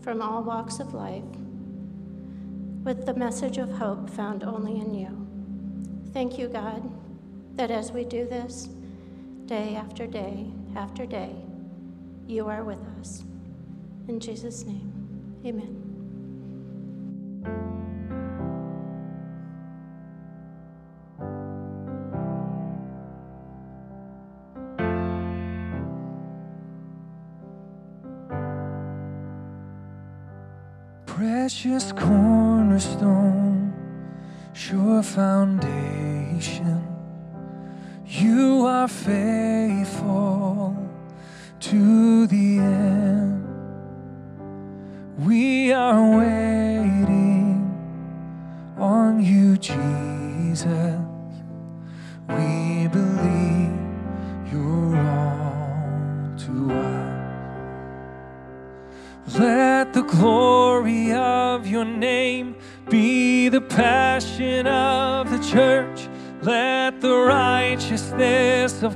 from 0.01 0.21
all 0.21 0.43
walks 0.43 0.79
of 0.79 0.93
life 0.93 1.23
with 2.83 3.05
the 3.05 3.13
message 3.13 3.57
of 3.57 3.71
hope 3.71 4.09
found 4.09 4.43
only 4.43 4.79
in 4.79 4.93
you. 4.93 5.27
Thank 6.13 6.37
you, 6.37 6.47
God, 6.47 6.89
that 7.55 7.71
as 7.71 7.91
we 7.91 8.03
do 8.03 8.25
this, 8.25 8.69
day 9.45 9.75
after 9.75 10.07
day 10.07 10.47
after 10.75 11.05
day, 11.05 11.35
you 12.27 12.47
are 12.47 12.63
with 12.63 12.81
us. 12.99 13.23
In 14.07 14.19
Jesus' 14.19 14.65
name, 14.65 15.41
amen. 15.45 15.80
Precious 31.51 31.91
cornerstone, 31.91 33.73
sure 34.53 35.03
foundation. 35.03 36.81
You 38.07 38.65
are 38.65 38.87
faithful 38.87 40.77
to 41.59 42.25
the 42.27 42.40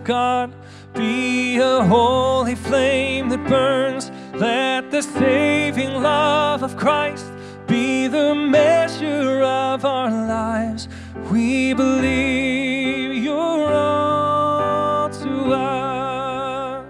God 0.05 0.53
be 0.93 1.57
a 1.57 1.83
holy 1.83 2.53
flame 2.53 3.29
that 3.29 3.43
burns. 3.47 4.11
Let 4.33 4.91
the 4.91 5.01
saving 5.01 6.03
love 6.03 6.61
of 6.61 6.77
Christ 6.77 7.25
be 7.65 8.07
the 8.07 8.35
measure 8.35 9.41
of 9.41 9.83
our 9.83 10.11
lives. 10.11 10.87
We 11.31 11.73
believe 11.73 13.23
you're 13.23 13.73
all 13.73 15.09
to 15.09 15.53
us. 15.53 16.85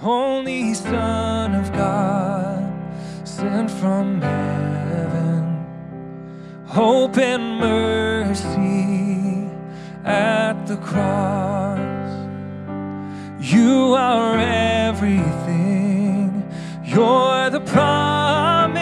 Only 0.00 0.72
Son 0.72 1.54
of 1.54 1.70
God, 1.72 2.72
sent 3.24 3.70
from 3.70 4.22
heaven, 4.22 5.66
hope 6.66 7.18
and 7.18 7.58
mercy 7.60 9.50
at 10.06 10.66
the 10.66 10.78
cross. 10.78 11.47
You 13.68 13.92
are 13.92 14.38
everything, 14.38 16.42
you're 16.82 17.50
the 17.50 17.60
promise. 17.60 18.78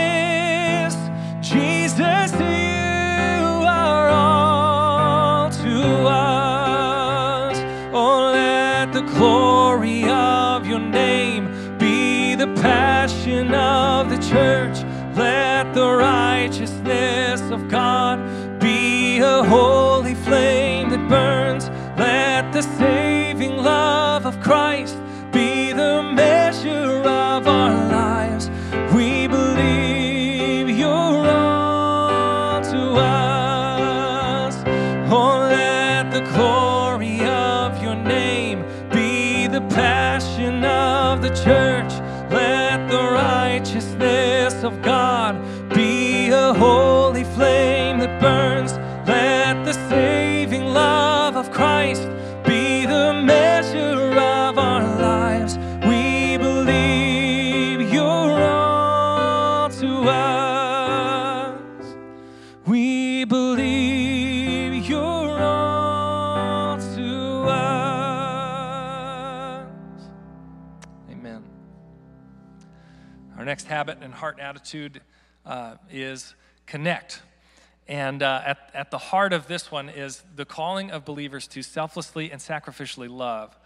Jesus, 1.40 2.32
you 2.32 3.66
are 3.66 4.08
all 4.08 5.50
to 5.50 6.06
us. 6.06 7.58
Oh, 7.92 8.30
let 8.32 8.92
the 8.92 9.02
glory 9.02 10.08
of 10.08 10.68
your 10.68 10.78
name 10.78 11.78
be 11.78 12.36
the 12.36 12.46
passion 12.62 13.52
of 13.52 14.08
the 14.08 14.18
church. 14.18 14.84
Let 15.16 15.74
the 15.74 15.96
righteousness 15.96 17.40
of 17.50 17.68
God 17.68 18.20
be 18.60 19.18
a 19.18 19.42
holy 19.42 20.14
flame 20.14 20.90
that 20.90 21.08
burns. 21.08 21.70
Let 21.98 22.52
the 22.52 22.62
saving 22.62 22.95
habit 73.86 74.02
and 74.02 74.14
heart 74.14 74.40
attitude 74.40 75.00
uh, 75.44 75.76
is 75.92 76.34
connect. 76.66 77.22
And 77.86 78.20
uh, 78.20 78.42
at, 78.44 78.70
at 78.74 78.90
the 78.90 78.98
heart 78.98 79.32
of 79.32 79.46
this 79.46 79.70
one 79.70 79.88
is 79.88 80.24
the 80.34 80.44
calling 80.44 80.90
of 80.90 81.04
believers 81.04 81.46
to 81.48 81.62
selflessly 81.62 82.32
and 82.32 82.40
sacrificially 82.40 83.08
love 83.08 83.56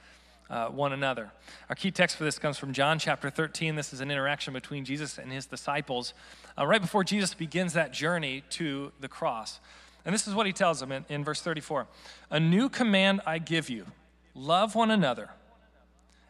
uh, 0.51 0.67
one 0.67 0.93
another. 0.93 1.31
Our 1.71 1.75
key 1.75 1.91
text 1.91 2.17
for 2.17 2.25
this 2.25 2.39
comes 2.39 2.59
from 2.59 2.75
John 2.75 2.99
chapter 2.99 3.31
13. 3.31 3.77
This 3.77 3.95
is 3.95 4.03
an 4.03 4.11
interaction 4.11 4.53
between 4.53 4.85
Jesus 4.85 5.17
and 5.17 5.33
his 5.33 5.47
disciples 5.47 6.13
uh, 6.59 6.67
right 6.67 6.83
before 6.83 7.03
Jesus 7.03 7.33
begins 7.33 7.73
that 7.73 7.95
journey 7.95 8.45
to 8.51 8.93
the 9.01 9.09
cross. 9.09 9.59
And 10.05 10.15
this 10.15 10.29
is 10.29 10.35
what 10.35 10.45
he 10.45 10.53
tells 10.53 10.81
them 10.81 10.93
in, 10.93 11.07
in 11.09 11.25
verse 11.25 11.41
34 11.41 11.87
A 12.31 12.39
new 12.39 12.69
command 12.69 13.23
I 13.25 13.39
give 13.39 13.71
you 13.71 13.87
love 14.35 14.75
one 14.75 14.91
another. 14.91 15.31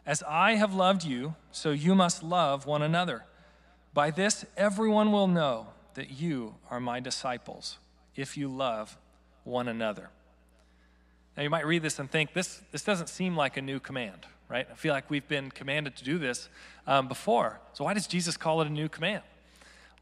As 0.05 0.23
I 0.23 0.55
have 0.55 0.73
loved 0.73 1.03
you, 1.03 1.35
so 1.51 1.71
you 1.71 1.93
must 1.93 2.23
love 2.23 2.65
one 2.65 2.81
another. 2.81 3.25
By 3.93 4.11
this, 4.11 4.45
everyone 4.55 5.11
will 5.11 5.27
know 5.27 5.67
that 5.95 6.11
you 6.11 6.55
are 6.69 6.79
my 6.79 6.99
disciples 6.99 7.77
if 8.15 8.37
you 8.37 8.47
love 8.47 8.97
one 9.43 9.67
another. 9.67 10.09
Now, 11.35 11.43
you 11.43 11.49
might 11.49 11.65
read 11.65 11.81
this 11.81 11.99
and 11.99 12.09
think 12.09 12.33
this, 12.33 12.61
this 12.71 12.83
doesn't 12.83 13.09
seem 13.09 13.35
like 13.35 13.57
a 13.57 13.61
new 13.61 13.79
command, 13.79 14.25
right? 14.49 14.67
I 14.69 14.75
feel 14.75 14.93
like 14.93 15.09
we've 15.09 15.27
been 15.27 15.49
commanded 15.51 15.95
to 15.97 16.03
do 16.03 16.17
this 16.17 16.49
um, 16.87 17.07
before. 17.07 17.59
So, 17.73 17.83
why 17.83 17.93
does 17.93 18.07
Jesus 18.07 18.37
call 18.37 18.61
it 18.61 18.67
a 18.67 18.71
new 18.71 18.89
command? 18.89 19.23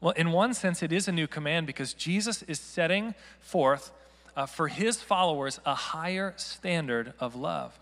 Well, 0.00 0.12
in 0.12 0.32
one 0.32 0.54
sense, 0.54 0.82
it 0.82 0.92
is 0.92 1.08
a 1.08 1.12
new 1.12 1.26
command 1.26 1.66
because 1.66 1.92
Jesus 1.92 2.42
is 2.42 2.58
setting 2.58 3.14
forth 3.40 3.92
uh, 4.36 4.46
for 4.46 4.68
his 4.68 5.00
followers 5.02 5.60
a 5.66 5.74
higher 5.74 6.32
standard 6.36 7.12
of 7.20 7.36
love. 7.36 7.78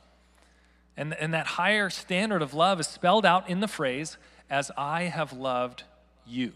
And, 0.96 1.14
and 1.14 1.32
that 1.32 1.46
higher 1.46 1.90
standard 1.90 2.42
of 2.42 2.54
love 2.54 2.80
is 2.80 2.88
spelled 2.88 3.24
out 3.24 3.48
in 3.48 3.60
the 3.60 3.68
phrase, 3.68 4.16
as 4.50 4.70
I 4.76 5.04
have 5.04 5.32
loved 5.32 5.84
you. 6.28 6.52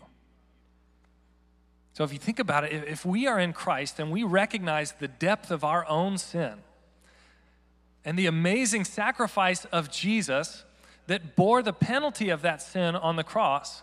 So 1.95 2.05
if 2.05 2.13
you 2.13 2.19
think 2.19 2.39
about 2.39 2.65
it, 2.65 2.73
if 2.89 3.05
we 3.05 3.27
are 3.27 3.39
in 3.39 3.53
Christ 3.53 3.99
and 3.99 4.11
we 4.11 4.23
recognize 4.23 4.93
the 4.93 5.09
depth 5.09 5.51
of 5.51 5.63
our 5.63 5.87
own 5.89 6.17
sin 6.17 6.55
and 8.05 8.19
the 8.19 8.27
amazing 8.27 8.85
sacrifice 8.85 9.67
of 9.67 9.91
Jesus 9.91 10.65
that 11.07 11.37
bore 11.37 11.63
the 11.63 11.73
penalty 11.73 12.31
of 12.31 12.43
that 12.43 12.63
sin 12.63 12.97
on 12.97 13.17
the 13.17 13.25
cross, 13.25 13.83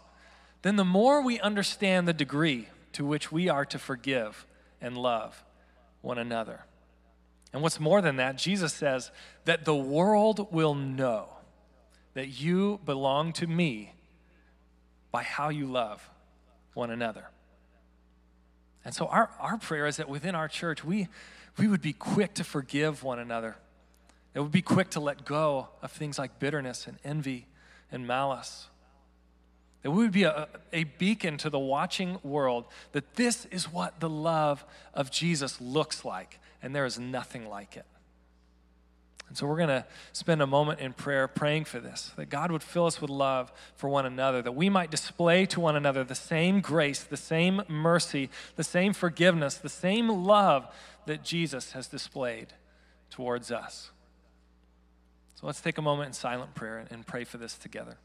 then 0.64 0.76
the 0.76 0.86
more 0.86 1.22
we 1.22 1.40
understand 1.40 2.08
the 2.08 2.14
degree 2.14 2.68
to 2.94 3.06
which 3.06 3.32
we 3.32 3.48
are 3.48 3.66
to 3.66 3.78
forgive 3.78 4.48
and 4.82 4.98
love 4.98 5.44
one 6.02 6.18
another. 6.18 6.66
And 7.54 7.62
what's 7.62 7.80
more 7.80 8.02
than 8.02 8.16
that, 8.18 8.38
Jesus 8.38 8.74
says 8.74 9.12
that 9.46 9.66
the 9.66 9.76
world 9.76 10.52
will 10.52 10.76
know 10.76 11.30
that 12.14 12.28
you 12.28 12.80
belong 12.86 13.34
to 13.34 13.48
me 13.48 13.94
by 15.12 15.24
how 15.24 15.50
you 15.50 15.66
love 15.66 16.08
one 16.74 16.92
another. 16.92 17.26
And 18.86 18.94
so 18.94 19.08
our, 19.08 19.30
our 19.40 19.58
prayer 19.58 19.88
is 19.88 19.98
that 19.98 20.10
within 20.10 20.36
our 20.36 20.48
church, 20.48 20.84
we, 20.84 21.08
we 21.58 21.68
would 21.68 21.82
be 21.82 21.94
quick 21.94 22.36
to 22.36 22.44
forgive 22.44 23.04
one 23.04 23.20
another. 23.20 23.56
It 24.34 24.40
would 24.40 24.52
be 24.52 24.62
quick 24.62 24.92
to 24.92 25.00
let 25.00 25.26
go 25.26 25.70
of 25.82 25.92
things 25.92 26.18
like 26.18 26.40
bitterness 26.40 26.88
and 26.88 26.98
envy 27.04 27.48
and 27.92 28.08
malice. 28.08 28.68
That 29.82 29.92
we 29.92 30.04
would 30.04 30.12
be 30.12 30.24
a, 30.24 30.48
a 30.74 30.84
beacon 30.84 31.38
to 31.38 31.50
the 31.50 31.60
watching 31.60 32.20
world 32.24 32.66
that 32.92 33.16
this 33.16 33.46
is 33.46 33.72
what 33.72 34.00
the 34.00 34.10
love 34.10 34.64
of 34.94 35.10
Jesus 35.10 35.60
looks 35.60 36.06
like, 36.06 36.40
and 36.62 36.76
there 36.76 36.86
is 36.86 37.00
nothing 37.00 37.48
like 37.48 37.78
it. 37.78 37.86
And 39.30 39.38
so 39.38 39.46
we're 39.46 39.58
going 39.58 39.70
to 39.70 39.86
spend 40.12 40.42
a 40.42 40.48
moment 40.48 40.80
in 40.80 40.92
prayer 40.92 41.28
praying 41.28 41.66
for 41.66 41.80
this, 41.80 42.12
that 42.18 42.30
God 42.30 42.52
would 42.52 42.64
fill 42.64 42.88
us 42.88 43.00
with 43.00 43.12
love 43.12 43.52
for 43.76 43.88
one 43.88 44.08
another, 44.08 44.42
that 44.42 44.52
we 44.56 44.70
might 44.70 44.90
display 44.90 45.46
to 45.48 45.60
one 45.60 45.76
another 45.76 46.04
the 46.04 46.16
same 46.16 46.62
grace, 46.62 47.04
the 47.04 47.16
same 47.16 47.62
mercy, 47.68 48.30
the 48.56 48.64
same 48.64 48.92
forgiveness, 48.92 49.56
the 49.56 49.70
same 49.70 50.10
love 50.10 50.68
that 51.06 51.24
Jesus 51.24 51.74
has 51.74 51.88
displayed 51.88 52.48
towards 53.12 53.52
us. 53.52 53.92
So 55.36 55.46
let's 55.46 55.62
take 55.62 55.78
a 55.78 55.82
moment 55.82 56.08
in 56.08 56.14
silent 56.14 56.56
prayer 56.56 56.86
and 56.90 57.06
pray 57.06 57.24
for 57.24 57.38
this 57.38 57.56
together. 57.58 57.98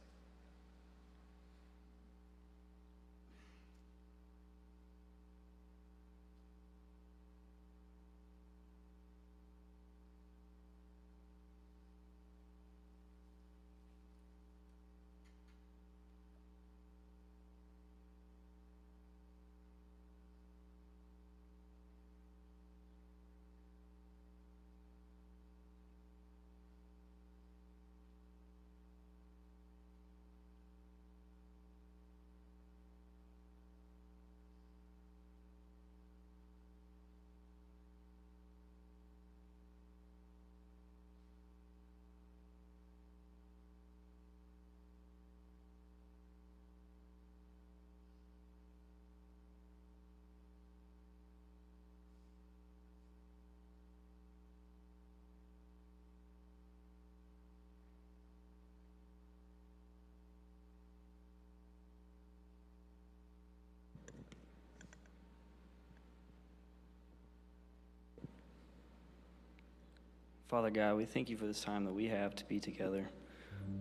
Father 70.48 70.68
God, 70.68 70.96
we 70.96 71.06
thank 71.06 71.30
you 71.30 71.38
for 71.38 71.46
this 71.46 71.62
time 71.62 71.86
that 71.86 71.94
we 71.94 72.06
have 72.08 72.36
to 72.36 72.44
be 72.44 72.60
together. 72.60 73.08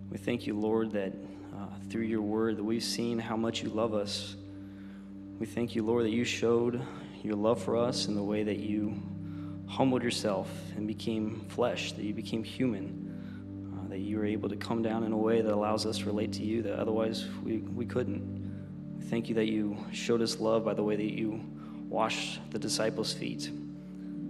We 0.10 0.18
thank 0.18 0.48
you, 0.48 0.58
Lord, 0.58 0.92
that 0.92 1.12
uh, 1.54 1.68
through 1.90 2.04
your 2.04 2.22
word 2.22 2.56
that 2.56 2.64
we've 2.64 2.82
seen 2.82 3.20
how 3.20 3.36
much 3.36 3.62
you 3.62 3.70
love 3.70 3.94
us. 3.94 4.38
We 5.40 5.46
thank 5.46 5.76
you, 5.76 5.84
Lord, 5.84 6.06
that 6.06 6.12
you 6.12 6.24
showed 6.24 6.82
your 7.22 7.36
love 7.36 7.62
for 7.62 7.76
us 7.76 8.08
in 8.08 8.16
the 8.16 8.24
way 8.24 8.44
that 8.44 8.60
you 8.60 8.96
humbled 9.68 10.04
yourself 10.04 10.50
and 10.78 10.88
became 10.88 11.46
flesh, 11.50 11.92
that 11.92 12.04
you 12.06 12.14
became 12.14 12.46
human, 12.46 13.76
uh, 13.78 13.90
that 13.90 14.00
you 14.00 14.18
were 14.18 14.26
able 14.26 14.48
to 14.48 14.56
come 14.56 14.82
down 14.82 15.04
in 15.04 15.12
a 15.12 15.18
way 15.18 15.42
that 15.42 15.54
allows 15.54 15.86
us 15.86 15.98
to 15.98 16.06
relate 16.06 16.32
to 16.34 16.44
you 16.44 16.62
that 16.62 16.80
otherwise 16.80 17.26
we, 17.44 17.58
we 17.58 17.86
couldn't. 17.86 18.96
We 19.00 19.04
thank 19.04 19.28
you 19.28 19.36
that 19.36 19.48
you 19.48 19.86
showed 19.92 20.22
us 20.22 20.40
love 20.40 20.64
by 20.64 20.76
the 20.76 20.84
way 20.84 20.96
that 20.96 21.14
you 21.14 21.44
washed 21.90 22.40
the 22.52 22.60
disciples' 22.60 23.12
feet, 23.12 23.52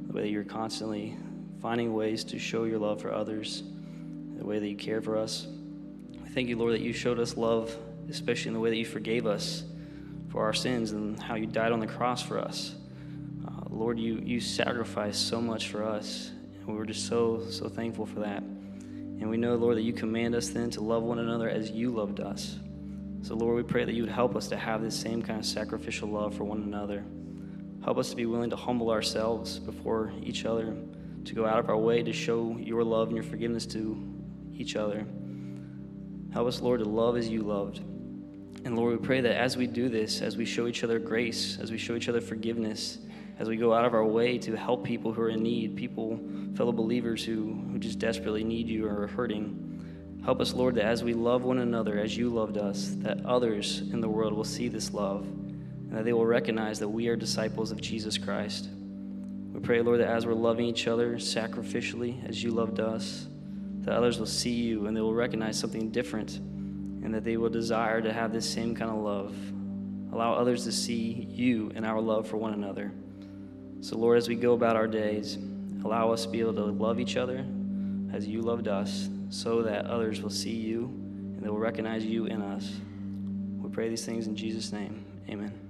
the 0.07 0.13
way 0.13 0.23
that 0.23 0.29
you're 0.29 0.43
constantly 0.43 1.15
finding 1.63 1.93
ways 1.93 2.25
to 2.25 2.37
show 2.37 2.65
your 2.65 2.77
love 2.77 3.01
for 3.01 3.13
others, 3.13 3.63
the 4.35 4.45
way 4.45 4.59
that 4.59 4.67
you 4.67 4.75
care 4.75 5.01
for 5.01 5.17
us. 5.17 5.47
We 6.21 6.27
thank 6.27 6.49
you, 6.49 6.57
Lord, 6.57 6.73
that 6.73 6.81
you 6.81 6.91
showed 6.91 7.19
us 7.19 7.37
love, 7.37 7.73
especially 8.09 8.49
in 8.49 8.53
the 8.53 8.59
way 8.59 8.69
that 8.69 8.75
you 8.75 8.85
forgave 8.85 9.25
us 9.25 9.63
for 10.27 10.43
our 10.43 10.51
sins 10.51 10.91
and 10.91 11.17
how 11.23 11.35
you 11.35 11.45
died 11.45 11.71
on 11.71 11.79
the 11.79 11.87
cross 11.87 12.21
for 12.21 12.37
us. 12.37 12.75
Uh, 13.47 13.51
Lord, 13.69 13.97
you, 13.97 14.21
you 14.25 14.41
sacrificed 14.41 15.29
so 15.29 15.39
much 15.39 15.69
for 15.69 15.85
us, 15.85 16.31
and 16.59 16.67
we 16.67 16.73
were 16.73 16.85
just 16.85 17.07
so, 17.07 17.41
so 17.49 17.69
thankful 17.69 18.05
for 18.05 18.19
that. 18.19 18.39
And 18.41 19.29
we 19.29 19.37
know, 19.37 19.55
Lord, 19.55 19.77
that 19.77 19.83
you 19.83 19.93
command 19.93 20.35
us 20.35 20.49
then 20.49 20.69
to 20.71 20.81
love 20.81 21.03
one 21.03 21.19
another 21.19 21.47
as 21.47 21.71
you 21.71 21.91
loved 21.91 22.19
us. 22.19 22.57
So, 23.21 23.35
Lord, 23.35 23.55
we 23.55 23.63
pray 23.63 23.85
that 23.85 23.93
you 23.93 24.03
would 24.03 24.11
help 24.11 24.35
us 24.35 24.49
to 24.49 24.57
have 24.57 24.81
this 24.81 24.99
same 24.99 25.21
kind 25.21 25.39
of 25.39 25.45
sacrificial 25.45 26.09
love 26.09 26.35
for 26.35 26.43
one 26.43 26.61
another. 26.61 27.05
Help 27.85 27.99
us 27.99 28.09
to 28.09 28.17
be 28.17 28.25
willing 28.25 28.49
to 28.49 28.57
humble 28.57 28.89
ourselves 28.89 29.59
before 29.59 30.11
each 30.21 30.43
other 30.43 30.75
to 31.25 31.33
go 31.33 31.45
out 31.45 31.59
of 31.59 31.69
our 31.69 31.77
way 31.77 32.03
to 32.03 32.13
show 32.13 32.57
your 32.57 32.83
love 32.83 33.07
and 33.07 33.15
your 33.15 33.23
forgiveness 33.23 33.65
to 33.67 33.97
each 34.53 34.75
other. 34.75 35.05
Help 36.31 36.47
us, 36.47 36.61
Lord, 36.61 36.79
to 36.79 36.85
love 36.89 37.17
as 37.17 37.29
you 37.29 37.41
loved. 37.41 37.79
And 38.65 38.75
Lord, 38.75 38.99
we 38.99 39.05
pray 39.05 39.21
that 39.21 39.35
as 39.35 39.57
we 39.57 39.67
do 39.67 39.89
this, 39.89 40.21
as 40.21 40.37
we 40.37 40.45
show 40.45 40.67
each 40.67 40.83
other 40.83 40.99
grace, 40.99 41.59
as 41.59 41.71
we 41.71 41.77
show 41.77 41.95
each 41.95 42.09
other 42.09 42.21
forgiveness, 42.21 42.99
as 43.39 43.49
we 43.49 43.57
go 43.57 43.73
out 43.73 43.85
of 43.85 43.93
our 43.93 44.05
way 44.05 44.37
to 44.37 44.55
help 44.55 44.83
people 44.83 45.11
who 45.11 45.21
are 45.21 45.29
in 45.29 45.43
need, 45.43 45.75
people, 45.75 46.19
fellow 46.55 46.71
believers 46.71 47.25
who, 47.25 47.53
who 47.71 47.77
just 47.77 47.99
desperately 47.99 48.43
need 48.43 48.67
you 48.67 48.87
or 48.87 49.03
are 49.03 49.07
hurting, 49.07 50.21
help 50.23 50.39
us, 50.39 50.53
Lord, 50.53 50.75
that 50.75 50.85
as 50.85 51.03
we 51.03 51.13
love 51.13 51.43
one 51.43 51.59
another 51.59 51.99
as 51.99 52.15
you 52.15 52.29
loved 52.29 52.57
us, 52.57 52.93
that 52.99 53.25
others 53.25 53.81
in 53.91 54.01
the 54.01 54.09
world 54.09 54.33
will 54.33 54.43
see 54.43 54.69
this 54.69 54.93
love 54.93 55.23
and 55.23 55.91
that 55.91 56.05
they 56.05 56.13
will 56.13 56.25
recognize 56.25 56.79
that 56.79 56.89
we 56.89 57.07
are 57.07 57.15
disciples 57.15 57.71
of 57.71 57.81
Jesus 57.81 58.17
Christ. 58.17 58.69
Pray, 59.63 59.81
Lord, 59.81 60.01
that 60.01 60.09
as 60.09 60.25
we're 60.25 60.33
loving 60.33 60.65
each 60.65 60.87
other 60.87 61.15
sacrificially 61.15 62.27
as 62.27 62.43
you 62.43 62.51
loved 62.51 62.81
us, 62.81 63.27
that 63.79 63.95
others 63.95 64.19
will 64.19 64.25
see 64.25 64.51
you 64.51 64.87
and 64.87 64.95
they 64.95 64.99
will 64.99 65.13
recognize 65.13 65.57
something 65.57 65.89
different 65.89 66.35
and 66.35 67.13
that 67.13 67.23
they 67.23 67.37
will 67.37 67.49
desire 67.49 68.01
to 68.01 68.11
have 68.11 68.33
this 68.33 68.49
same 68.49 68.75
kind 68.75 68.91
of 68.91 68.97
love. 68.97 69.33
Allow 70.11 70.33
others 70.33 70.65
to 70.65 70.71
see 70.73 71.27
you 71.31 71.71
and 71.75 71.85
our 71.85 72.01
love 72.01 72.27
for 72.27 72.35
one 72.35 72.53
another. 72.53 72.91
So, 73.79 73.97
Lord, 73.97 74.17
as 74.17 74.27
we 74.27 74.35
go 74.35 74.51
about 74.51 74.75
our 74.75 74.87
days, 74.87 75.37
allow 75.83 76.11
us 76.11 76.23
to 76.23 76.29
be 76.29 76.41
able 76.41 76.55
to 76.55 76.65
love 76.65 76.99
each 76.99 77.15
other 77.15 77.45
as 78.11 78.27
you 78.27 78.41
loved 78.41 78.67
us 78.67 79.09
so 79.29 79.61
that 79.63 79.85
others 79.85 80.21
will 80.21 80.29
see 80.29 80.55
you 80.55 80.85
and 81.35 81.39
they 81.41 81.49
will 81.49 81.57
recognize 81.57 82.05
you 82.05 82.25
in 82.25 82.41
us. 82.41 82.69
We 83.59 83.69
pray 83.69 83.87
these 83.87 84.05
things 84.05 84.27
in 84.27 84.35
Jesus' 84.35 84.73
name. 84.73 85.05
Amen. 85.29 85.62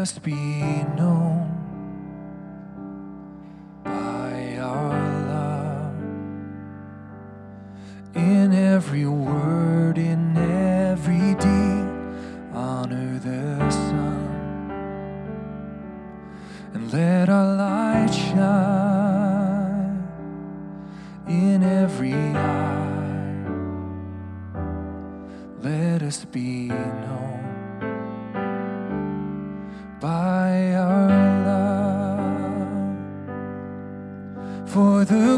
Us 0.00 0.18
be 0.18 0.62
known 0.96 1.39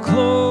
glory 0.03 0.42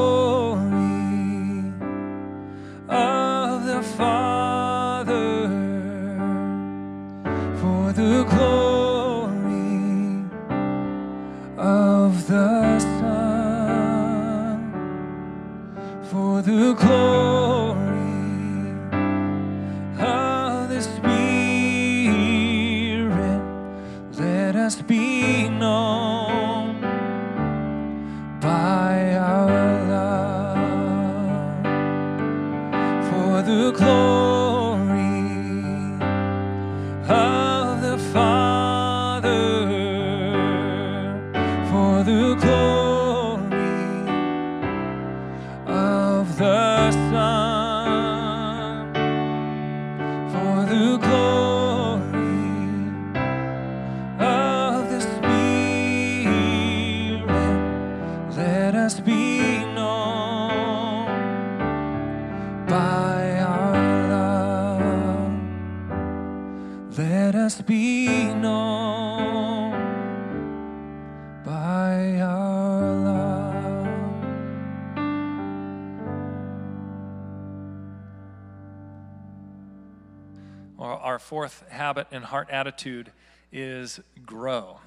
Our, 80.81 80.97
our 80.97 81.19
fourth 81.19 81.63
habit 81.69 82.07
and 82.11 82.25
heart 82.25 82.49
attitude 82.49 83.11
is 83.53 83.99
grow. 84.25 84.79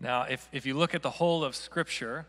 Now, 0.00 0.22
if, 0.22 0.48
if 0.52 0.64
you 0.64 0.74
look 0.74 0.94
at 0.94 1.02
the 1.02 1.10
whole 1.10 1.42
of 1.42 1.56
Scripture, 1.56 2.26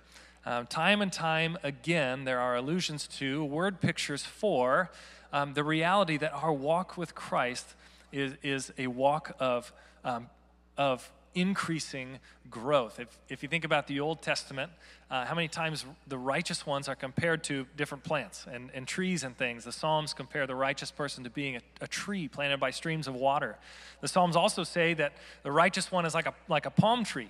um, 0.47 0.65
time 0.65 1.03
and 1.03 1.13
time 1.13 1.59
again, 1.61 2.23
there 2.23 2.39
are 2.39 2.55
allusions 2.55 3.07
to, 3.19 3.45
word 3.45 3.81
pictures 3.81 4.25
for, 4.25 4.89
um, 5.31 5.53
the 5.53 5.63
reality 5.63 6.17
that 6.17 6.33
our 6.33 6.51
walk 6.51 6.97
with 6.97 7.13
Christ 7.13 7.75
is, 8.11 8.33
is 8.41 8.73
a 8.79 8.87
walk 8.87 9.35
of, 9.39 9.71
um, 10.03 10.27
of 10.75 11.11
increasing 11.37 12.19
growth. 12.49 12.99
If, 12.99 13.17
if 13.29 13.43
you 13.43 13.49
think 13.49 13.63
about 13.63 13.87
the 13.87 13.99
Old 13.99 14.21
Testament, 14.21 14.71
uh, 15.11 15.25
how 15.25 15.35
many 15.35 15.47
times 15.47 15.85
the 16.07 16.17
righteous 16.17 16.65
ones 16.65 16.89
are 16.89 16.95
compared 16.95 17.43
to 17.45 17.65
different 17.77 18.03
plants 18.03 18.45
and, 18.51 18.71
and 18.73 18.87
trees 18.87 19.23
and 19.23 19.37
things. 19.37 19.63
The 19.63 19.71
Psalms 19.71 20.13
compare 20.13 20.47
the 20.47 20.55
righteous 20.55 20.91
person 20.91 21.23
to 21.23 21.29
being 21.29 21.55
a, 21.55 21.61
a 21.81 21.87
tree 21.87 22.27
planted 22.27 22.59
by 22.59 22.71
streams 22.71 23.07
of 23.07 23.15
water. 23.15 23.55
The 24.01 24.07
Psalms 24.07 24.35
also 24.35 24.63
say 24.63 24.95
that 24.95 25.13
the 25.43 25.51
righteous 25.51 25.91
one 25.91 26.05
is 26.05 26.13
like 26.13 26.25
a, 26.25 26.33
like 26.49 26.65
a 26.65 26.71
palm 26.71 27.03
tree, 27.03 27.29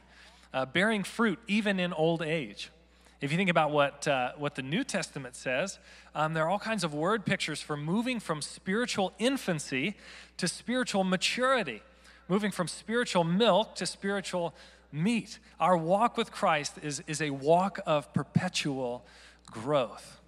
uh, 0.54 0.66
bearing 0.66 1.04
fruit 1.04 1.40
even 1.48 1.80
in 1.80 1.92
old 1.94 2.22
age. 2.22 2.72
If 3.20 3.32
you 3.32 3.38
think 3.38 3.50
about 3.50 3.72
what, 3.72 4.08
uh, 4.08 4.34
what 4.38 4.56
the 4.56 4.62
New 4.62 4.84
Testament 4.84 5.36
says, 5.36 5.80
um, 6.14 6.34
there 6.34 6.46
are 6.46 6.50
all 6.50 6.60
kinds 6.60 6.84
of 6.84 6.94
word 6.94 7.26
pictures 7.26 7.62
for 7.62 7.76
moving 7.76 8.20
from 8.20 8.42
spiritual 8.42 9.12
infancy 9.18 9.96
to 10.38 10.48
spiritual 10.48 11.04
maturity, 11.04 11.82
moving 12.28 12.52
from 12.52 12.68
spiritual 12.68 13.24
milk 13.24 13.76
to 13.76 13.86
spiritual 13.86 14.54
meat. 14.92 15.40
Our 15.60 15.78
walk 15.78 16.18
with 16.18 16.32
Christ 16.32 16.76
is, 16.82 17.04
is 17.08 17.22
a 17.22 17.30
walk 17.30 17.80
of 17.86 18.14
perpetual 18.14 19.06
growth. 19.50 20.20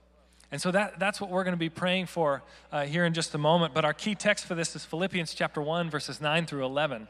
And 0.52 0.62
so 0.62 0.72
that, 0.72 1.00
that's 1.00 1.22
what 1.22 1.30
we're 1.30 1.44
going 1.44 1.54
to 1.54 1.58
be 1.58 1.70
praying 1.70 2.08
for 2.08 2.42
uh, 2.72 2.86
here 2.86 3.06
in 3.06 3.14
just 3.14 3.36
a 3.36 3.38
moment. 3.38 3.74
But 3.74 3.86
our 3.86 3.94
key 3.94 4.16
text 4.16 4.46
for 4.46 4.56
this 4.56 4.76
is 4.76 4.84
Philippians 4.84 5.34
chapter 5.34 5.62
1, 5.62 5.90
verses 5.90 6.20
9 6.20 6.46
through 6.46 6.66
11 6.66 7.08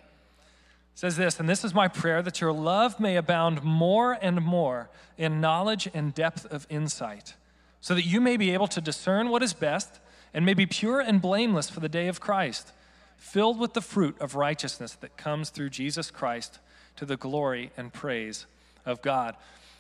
says 1.00 1.16
this, 1.16 1.40
and 1.40 1.48
this 1.48 1.64
is 1.64 1.74
my 1.74 1.88
prayer 1.88 2.22
that 2.22 2.42
your 2.42 2.52
love 2.52 3.00
may 3.00 3.16
abound 3.16 3.64
more 3.64 4.18
and 4.22 4.42
more 4.42 4.90
in 5.18 5.40
knowledge 5.40 5.88
and 5.94 6.14
depth 6.14 6.46
of 6.48 6.68
insight, 6.70 7.36
so 7.80 7.96
that 7.96 8.06
you 8.06 8.20
may 8.20 8.36
be 8.36 8.52
able 8.52 8.68
to 8.68 8.82
discern 8.82 9.30
what 9.30 9.42
is 9.42 9.54
best 9.54 10.02
and 10.34 10.46
may 10.46 10.54
be 10.54 10.66
pure 10.66 11.00
and 11.00 11.22
blameless 11.22 11.70
for 11.70 11.80
the 11.80 11.88
day 11.88 12.10
of 12.10 12.20
Christ, 12.20 12.74
filled 13.20 13.60
with 13.60 13.74
the 13.74 13.82
fruit 13.82 14.20
of 14.20 14.34
righteousness 14.34 14.94
that 15.02 15.18
comes 15.18 15.50
through 15.50 15.70
Jesus 15.70 16.10
Christ 16.10 16.60
to 16.96 17.06
the 17.06 17.18
glory 17.18 17.72
and 17.78 17.94
praise 17.94 18.48
of 18.86 19.02
God. 19.02 19.36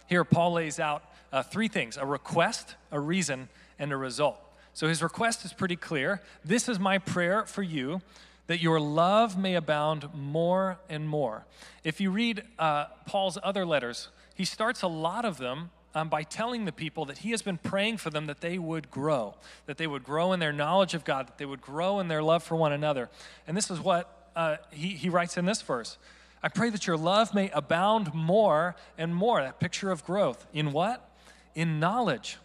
Here, 0.08 0.24
Paul 0.24 0.54
lays 0.54 0.80
out 0.80 1.04
uh, 1.32 1.42
three 1.42 1.68
things 1.68 1.98
a 1.98 2.06
request, 2.06 2.76
a 2.92 3.00
reason, 3.00 3.50
and 3.80 3.92
a 3.92 3.98
result. 3.98 4.40
So 4.74 4.88
his 4.88 5.02
request 5.02 5.46
is 5.46 5.54
pretty 5.54 5.76
clear. 5.76 6.22
This 6.44 6.70
is 6.70 6.80
my 6.80 7.00
prayer 7.00 7.46
for 7.46 7.64
you 7.64 8.02
that 8.48 8.62
your 8.62 8.80
love 8.80 9.38
may 9.38 9.56
abound 9.56 10.10
more 10.14 10.80
and 10.90 11.08
more. 11.08 11.46
If 11.84 12.02
you 12.02 12.12
read 12.12 12.44
uh, 12.58 12.86
Paul's 13.06 13.38
other 13.44 13.66
letters, 13.66 14.10
he 14.36 14.46
starts 14.46 14.82
a 14.82 14.88
lot 14.88 15.26
of 15.26 15.38
them 15.38 15.70
um, 15.96 16.10
by 16.10 16.24
telling 16.24 16.66
the 16.66 16.72
people 16.72 17.06
that 17.06 17.20
he 17.20 17.32
has 17.32 17.42
been 17.42 17.58
praying 17.58 17.98
for 17.98 18.10
them 18.10 18.28
that 18.28 18.42
they 18.42 18.58
would 18.58 18.92
grow, 18.92 19.36
that 19.66 19.78
they 19.78 19.88
would 19.88 20.04
grow 20.04 20.34
in 20.34 20.40
their 20.40 20.54
knowledge 20.54 20.94
of 20.94 21.04
God, 21.04 21.28
that 21.28 21.38
they 21.38 21.46
would 21.46 21.62
grow 21.62 22.00
in 22.00 22.08
their 22.08 22.22
love 22.22 22.44
for 22.44 22.56
one 22.56 22.72
another. 22.72 23.10
And 23.48 23.58
this 23.58 23.72
is 23.72 23.80
what 23.80 24.30
uh, 24.36 24.58
he, 24.72 24.90
he 24.90 25.10
writes 25.10 25.38
in 25.38 25.46
this 25.46 25.62
verse 25.62 25.98
I 26.42 26.48
pray 26.48 26.70
that 26.70 26.88
your 26.88 26.98
love 26.98 27.34
may 27.34 27.50
abound 27.50 28.14
more 28.14 28.76
and 28.98 29.14
more. 29.14 29.42
That 29.42 29.60
picture 29.60 29.92
of 29.92 30.06
growth. 30.06 30.46
In 30.54 30.72
what? 30.72 31.10
In 31.54 31.80
knowledge 31.80 32.38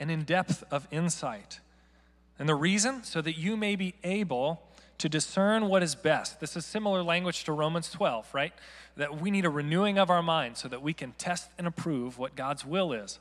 and 0.00 0.10
in 0.10 0.24
depth 0.24 0.64
of 0.70 0.88
insight. 0.90 1.60
And 2.38 2.48
the 2.48 2.54
reason? 2.54 3.04
So 3.04 3.20
that 3.20 3.38
you 3.38 3.56
may 3.56 3.76
be 3.76 3.94
able 4.02 4.62
to 4.98 5.08
discern 5.08 5.68
what 5.68 5.82
is 5.82 5.94
best. 5.94 6.40
This 6.40 6.56
is 6.56 6.66
similar 6.66 7.02
language 7.02 7.44
to 7.44 7.52
Romans 7.52 7.90
12, 7.90 8.28
right? 8.34 8.52
That 8.96 9.20
we 9.20 9.30
need 9.30 9.44
a 9.44 9.50
renewing 9.50 9.98
of 9.98 10.10
our 10.10 10.22
mind 10.22 10.56
so 10.56 10.68
that 10.68 10.82
we 10.82 10.92
can 10.92 11.12
test 11.12 11.50
and 11.56 11.66
approve 11.66 12.18
what 12.18 12.34
God's 12.34 12.64
will 12.64 12.92
is. 12.92 13.18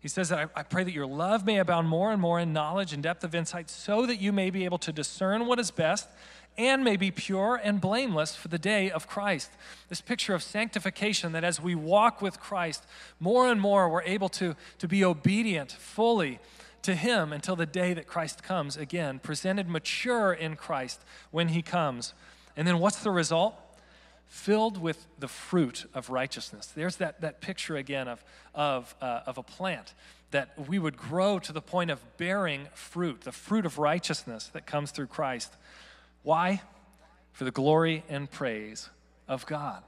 He 0.00 0.08
says 0.08 0.30
that 0.30 0.38
I, 0.56 0.60
I, 0.60 0.62
pray 0.64 0.82
that 0.82 0.92
your 0.92 1.06
love 1.06 1.46
may 1.46 1.58
abound 1.58 1.88
more 1.88 2.10
and 2.10 2.20
more 2.20 2.40
in 2.40 2.52
knowledge 2.52 2.92
and 2.92 3.04
depth 3.04 3.22
of 3.22 3.36
insight 3.36 3.70
so 3.70 4.04
that 4.04 4.20
you 4.20 4.32
may 4.32 4.50
be 4.50 4.64
able 4.64 4.78
to 4.78 4.92
discern 4.92 5.46
what 5.46 5.60
is 5.60 5.70
best 5.70 6.08
and 6.58 6.82
may 6.82 6.96
be 6.96 7.12
pure 7.12 7.60
and 7.62 7.80
blameless 7.80 8.34
for 8.34 8.48
the 8.48 8.58
day 8.58 8.90
of 8.90 9.06
Christ. 9.06 9.52
This 9.88 10.00
picture 10.00 10.34
of 10.34 10.42
sanctification 10.42 11.30
that 11.32 11.44
as 11.44 11.60
we 11.60 11.76
walk 11.76 12.20
with 12.20 12.40
Christ, 12.40 12.84
more 13.20 13.46
and 13.48 13.60
more 13.60 13.88
we're 13.88 14.02
able 14.02 14.28
to, 14.30 14.56
to 14.78 14.88
be 14.88 15.04
obedient 15.04 15.70
fully 15.70 16.40
to 16.82 16.94
Him 16.94 17.32
until 17.32 17.56
the 17.56 17.66
day 17.66 17.94
that 17.94 18.06
Christ 18.06 18.42
comes 18.42 18.76
again, 18.76 19.18
presented 19.18 19.68
mature 19.68 20.32
in 20.32 20.56
Christ 20.56 21.00
when 21.30 21.48
He 21.48 21.62
comes. 21.62 22.14
And 22.56 22.66
then 22.66 22.78
what's 22.78 23.02
the 23.02 23.10
result? 23.10 23.54
Filled 24.26 24.78
with 24.78 25.06
the 25.18 25.28
fruit 25.28 25.86
of 25.94 26.10
righteousness. 26.10 26.66
There's 26.66 26.96
that, 26.96 27.20
that 27.20 27.40
picture 27.40 27.76
again 27.76 28.08
of, 28.08 28.24
of, 28.54 28.94
uh, 29.00 29.20
of 29.26 29.38
a 29.38 29.42
plant 29.42 29.94
that 30.30 30.68
we 30.68 30.78
would 30.78 30.96
grow 30.96 31.38
to 31.38 31.52
the 31.52 31.60
point 31.60 31.90
of 31.90 32.00
bearing 32.16 32.66
fruit, 32.74 33.22
the 33.22 33.32
fruit 33.32 33.66
of 33.66 33.78
righteousness 33.78 34.50
that 34.54 34.66
comes 34.66 34.90
through 34.90 35.06
Christ. 35.06 35.52
Why? 36.22 36.62
For 37.32 37.44
the 37.44 37.50
glory 37.50 38.02
and 38.08 38.30
praise 38.30 38.88
of 39.28 39.46
God. 39.46 39.82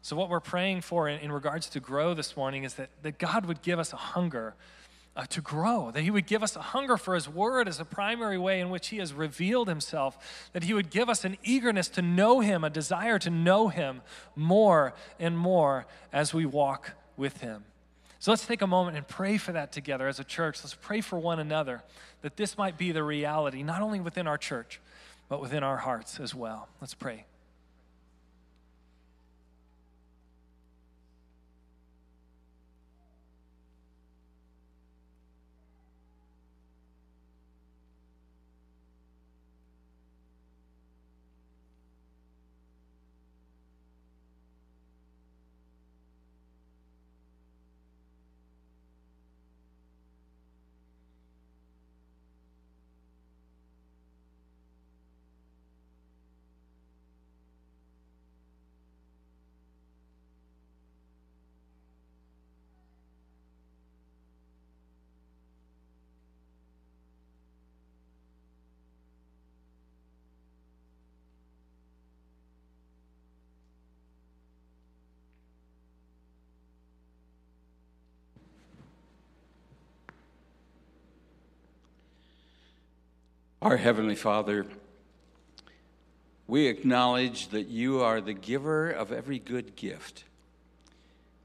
So, 0.00 0.16
what 0.16 0.30
we're 0.30 0.40
praying 0.40 0.82
for 0.82 1.08
in, 1.08 1.20
in 1.20 1.32
regards 1.32 1.68
to 1.70 1.80
grow 1.80 2.14
this 2.14 2.36
morning 2.36 2.64
is 2.64 2.74
that, 2.74 2.90
that 3.02 3.18
God 3.18 3.46
would 3.46 3.62
give 3.62 3.78
us 3.78 3.92
a 3.92 3.96
hunger 3.96 4.54
uh, 5.16 5.26
to 5.26 5.40
grow, 5.40 5.90
that 5.90 6.02
He 6.02 6.10
would 6.10 6.26
give 6.26 6.42
us 6.42 6.54
a 6.56 6.62
hunger 6.62 6.96
for 6.96 7.14
His 7.14 7.28
Word 7.28 7.68
as 7.68 7.80
a 7.80 7.84
primary 7.84 8.38
way 8.38 8.60
in 8.60 8.70
which 8.70 8.88
He 8.88 8.98
has 8.98 9.12
revealed 9.12 9.68
Himself, 9.68 10.48
that 10.52 10.64
He 10.64 10.74
would 10.74 10.90
give 10.90 11.08
us 11.08 11.24
an 11.24 11.36
eagerness 11.42 11.88
to 11.90 12.02
know 12.02 12.40
Him, 12.40 12.64
a 12.64 12.70
desire 12.70 13.18
to 13.20 13.30
know 13.30 13.68
Him 13.68 14.02
more 14.36 14.94
and 15.18 15.36
more 15.36 15.86
as 16.12 16.32
we 16.32 16.46
walk 16.46 16.92
with 17.16 17.40
Him. 17.40 17.64
So 18.20 18.32
let's 18.32 18.46
take 18.46 18.62
a 18.62 18.66
moment 18.66 18.96
and 18.96 19.06
pray 19.06 19.38
for 19.38 19.52
that 19.52 19.70
together 19.70 20.08
as 20.08 20.18
a 20.18 20.24
church. 20.24 20.58
Let's 20.62 20.74
pray 20.74 21.00
for 21.00 21.18
one 21.18 21.38
another 21.38 21.82
that 22.22 22.36
this 22.36 22.58
might 22.58 22.76
be 22.76 22.90
the 22.90 23.02
reality, 23.02 23.62
not 23.62 23.80
only 23.80 24.00
within 24.00 24.26
our 24.26 24.38
church, 24.38 24.80
but 25.28 25.40
within 25.40 25.62
our 25.62 25.76
hearts 25.76 26.18
as 26.18 26.34
well. 26.34 26.68
Let's 26.80 26.94
pray. 26.94 27.26
Our 83.60 83.76
Heavenly 83.76 84.14
Father, 84.14 84.66
we 86.46 86.68
acknowledge 86.68 87.48
that 87.48 87.66
you 87.66 88.00
are 88.00 88.20
the 88.20 88.32
giver 88.32 88.88
of 88.88 89.10
every 89.10 89.40
good 89.40 89.74
gift. 89.74 90.22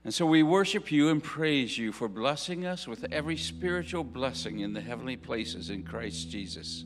And 0.04 0.13
so 0.13 0.28
we 0.28 0.43
worship 0.43 0.91
you 0.91 1.10
and 1.10 1.23
praise 1.23 1.76
you 1.76 1.91
for 1.91 2.08
blessing 2.08 2.67
us 2.67 2.88
with 2.88 3.12
every 3.12 3.36
spiritual 3.36 4.04
blessing 4.04 4.60
in 4.60 4.73
the 4.73 4.82
heavenly 4.82 5.17
places 5.17 5.71
in 5.71 5.82
Christ 5.82 6.30
Jesus. 6.30 6.84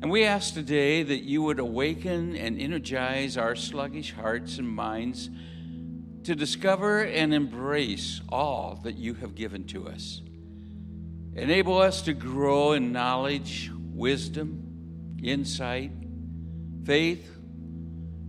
And 0.00 0.10
we 0.10 0.24
ask 0.24 0.54
today 0.54 1.02
that 1.02 1.24
you 1.24 1.42
would 1.42 1.58
awaken 1.58 2.34
and 2.34 2.58
energize 2.58 3.36
our 3.36 3.54
sluggish 3.54 4.14
hearts 4.14 4.56
and 4.56 4.68
minds 4.68 5.28
to 6.24 6.34
discover 6.34 7.02
and 7.02 7.34
embrace 7.34 8.22
all 8.30 8.80
that 8.84 8.96
you 8.96 9.12
have 9.14 9.34
given 9.34 9.64
to 9.64 9.86
us. 9.86 10.22
Enable 11.34 11.76
us 11.78 12.00
to 12.02 12.14
grow 12.14 12.72
in 12.72 12.90
knowledge, 12.90 13.70
wisdom, 13.92 15.18
insight, 15.22 15.92
faith, 16.84 17.30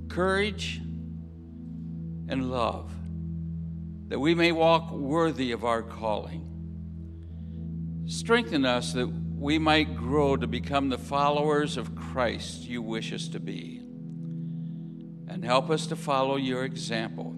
courage, 0.09 0.81
and 2.27 2.51
love, 2.51 2.91
that 4.09 4.19
we 4.19 4.35
may 4.35 4.51
walk 4.51 4.91
worthy 4.91 5.51
of 5.51 5.65
our 5.65 5.81
calling. 5.81 6.49
Strengthen 8.05 8.65
us 8.65 8.93
that 8.93 9.07
we 9.07 9.57
might 9.57 9.95
grow 9.95 10.37
to 10.37 10.47
become 10.47 10.89
the 10.89 10.97
followers 10.97 11.77
of 11.77 11.95
Christ 11.95 12.61
you 12.61 12.81
wish 12.81 13.11
us 13.11 13.27
to 13.29 13.39
be. 13.39 13.79
And 15.27 15.43
help 15.43 15.69
us 15.69 15.87
to 15.87 15.95
follow 15.95 16.35
your 16.35 16.63
example 16.63 17.35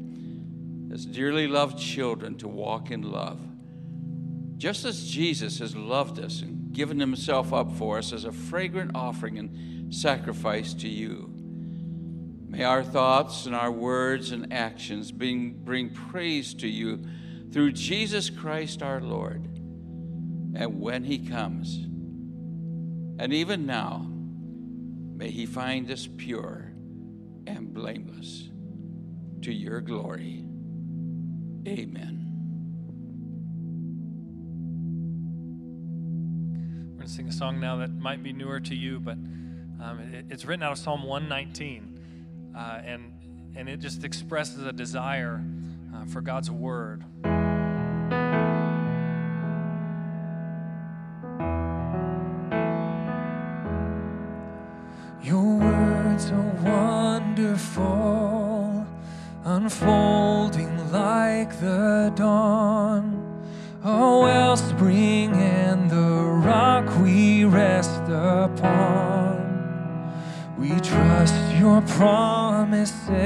as 0.91 1.05
dearly 1.05 1.47
loved 1.47 1.79
children 1.79 2.35
to 2.37 2.47
walk 2.47 2.91
in 2.91 3.01
love. 3.01 3.39
Just 4.57 4.85
as 4.85 5.07
Jesus 5.07 5.59
has 5.59 5.75
loved 5.75 6.19
us 6.19 6.41
and 6.41 6.54
given 6.75 6.99
himself 6.99 7.53
up 7.53 7.71
for 7.71 7.97
us 7.97 8.13
as 8.13 8.25
a 8.25 8.31
fragrant 8.31 8.91
offering 8.93 9.39
and 9.39 9.93
sacrifice 9.93 10.73
to 10.75 10.87
you. 10.87 11.31
May 12.47 12.63
our 12.63 12.83
thoughts 12.83 13.45
and 13.45 13.55
our 13.55 13.71
words 13.71 14.31
and 14.31 14.53
actions 14.53 15.11
bring, 15.11 15.53
bring 15.63 15.89
praise 15.89 16.53
to 16.55 16.67
you 16.67 17.03
through 17.51 17.71
Jesus 17.71 18.29
Christ 18.29 18.83
our 18.83 19.01
Lord. 19.01 19.45
And 20.55 20.79
when 20.79 21.03
he 21.03 21.17
comes, 21.17 21.85
and 23.17 23.33
even 23.33 23.65
now, 23.65 24.05
may 25.15 25.29
He 25.29 25.45
find 25.45 25.89
us 25.89 26.07
pure 26.17 26.73
and 27.47 27.73
blameless 27.73 28.49
to 29.41 29.53
your 29.53 29.79
glory. 29.81 30.45
Amen. 31.67 32.24
Going 37.05 37.11
to 37.11 37.17
sing 37.17 37.27
a 37.27 37.31
song 37.31 37.59
now 37.59 37.77
that 37.77 37.91
might 37.91 38.23
be 38.23 38.33
newer 38.33 38.59
to 38.59 38.73
you, 38.73 38.99
but 38.99 39.13
um, 39.13 39.99
it, 40.11 40.25
it's 40.31 40.43
written 40.43 40.63
out 40.63 40.71
of 40.71 40.79
Psalm 40.79 41.03
119. 41.03 41.99
Uh, 42.57 42.81
and, 42.83 43.13
and 43.55 43.69
it 43.69 43.79
just 43.79 44.03
expresses 44.03 44.65
a 44.65 44.73
desire 44.73 45.43
uh, 45.93 46.05
for 46.05 46.21
God's 46.21 46.49
word. 46.49 47.03
Promises 72.91 73.24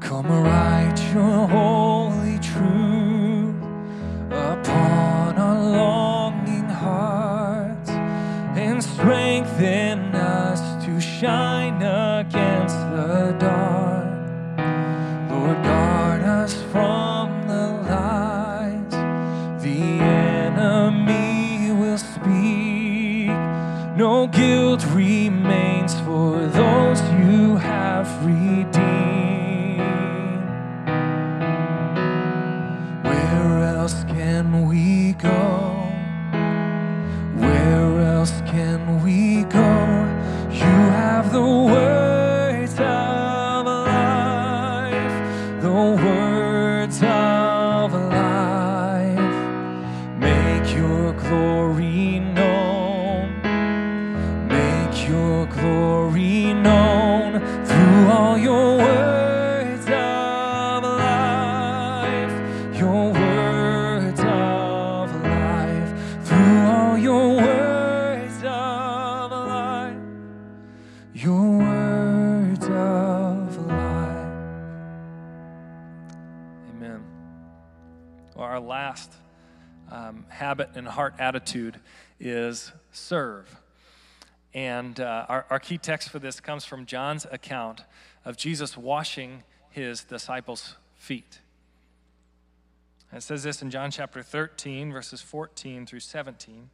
Come 0.00 0.26
write 0.44 1.12
your 1.14 1.48
holy 1.48 1.71
last 78.92 79.12
um, 79.90 80.26
habit 80.28 80.68
and 80.74 80.86
heart 80.86 81.14
attitude 81.18 81.80
is 82.20 82.72
serve. 82.90 83.58
And 84.52 85.00
uh, 85.00 85.24
our, 85.30 85.46
our 85.48 85.58
key 85.58 85.78
text 85.78 86.10
for 86.10 86.18
this 86.18 86.40
comes 86.40 86.66
from 86.66 86.84
John's 86.84 87.26
account 87.32 87.80
of 88.22 88.36
Jesus 88.36 88.76
washing 88.76 89.44
his 89.70 90.04
disciples' 90.04 90.76
feet. 90.94 91.40
It 93.14 93.22
says 93.22 93.44
this 93.44 93.62
in 93.62 93.70
John 93.70 93.90
chapter 93.90 94.22
13, 94.22 94.92
verses 94.92 95.22
14 95.22 95.86
through 95.86 96.00
17. 96.00 96.68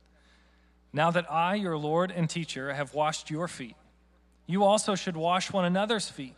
Now 0.93 1.13
that 1.13 1.31
I, 1.31 1.55
your 1.55 1.79
Lord 1.79 2.11
and 2.11 2.29
teacher, 2.29 2.75
have 2.75 2.95
washed 2.95 3.31
your 3.31 3.47
feet, 3.47 3.77
you 4.45 4.65
also 4.65 4.97
should 4.97 5.17
wash 5.17 5.53
one 5.53 5.65
another's 5.65 6.09
feet. 6.09 6.35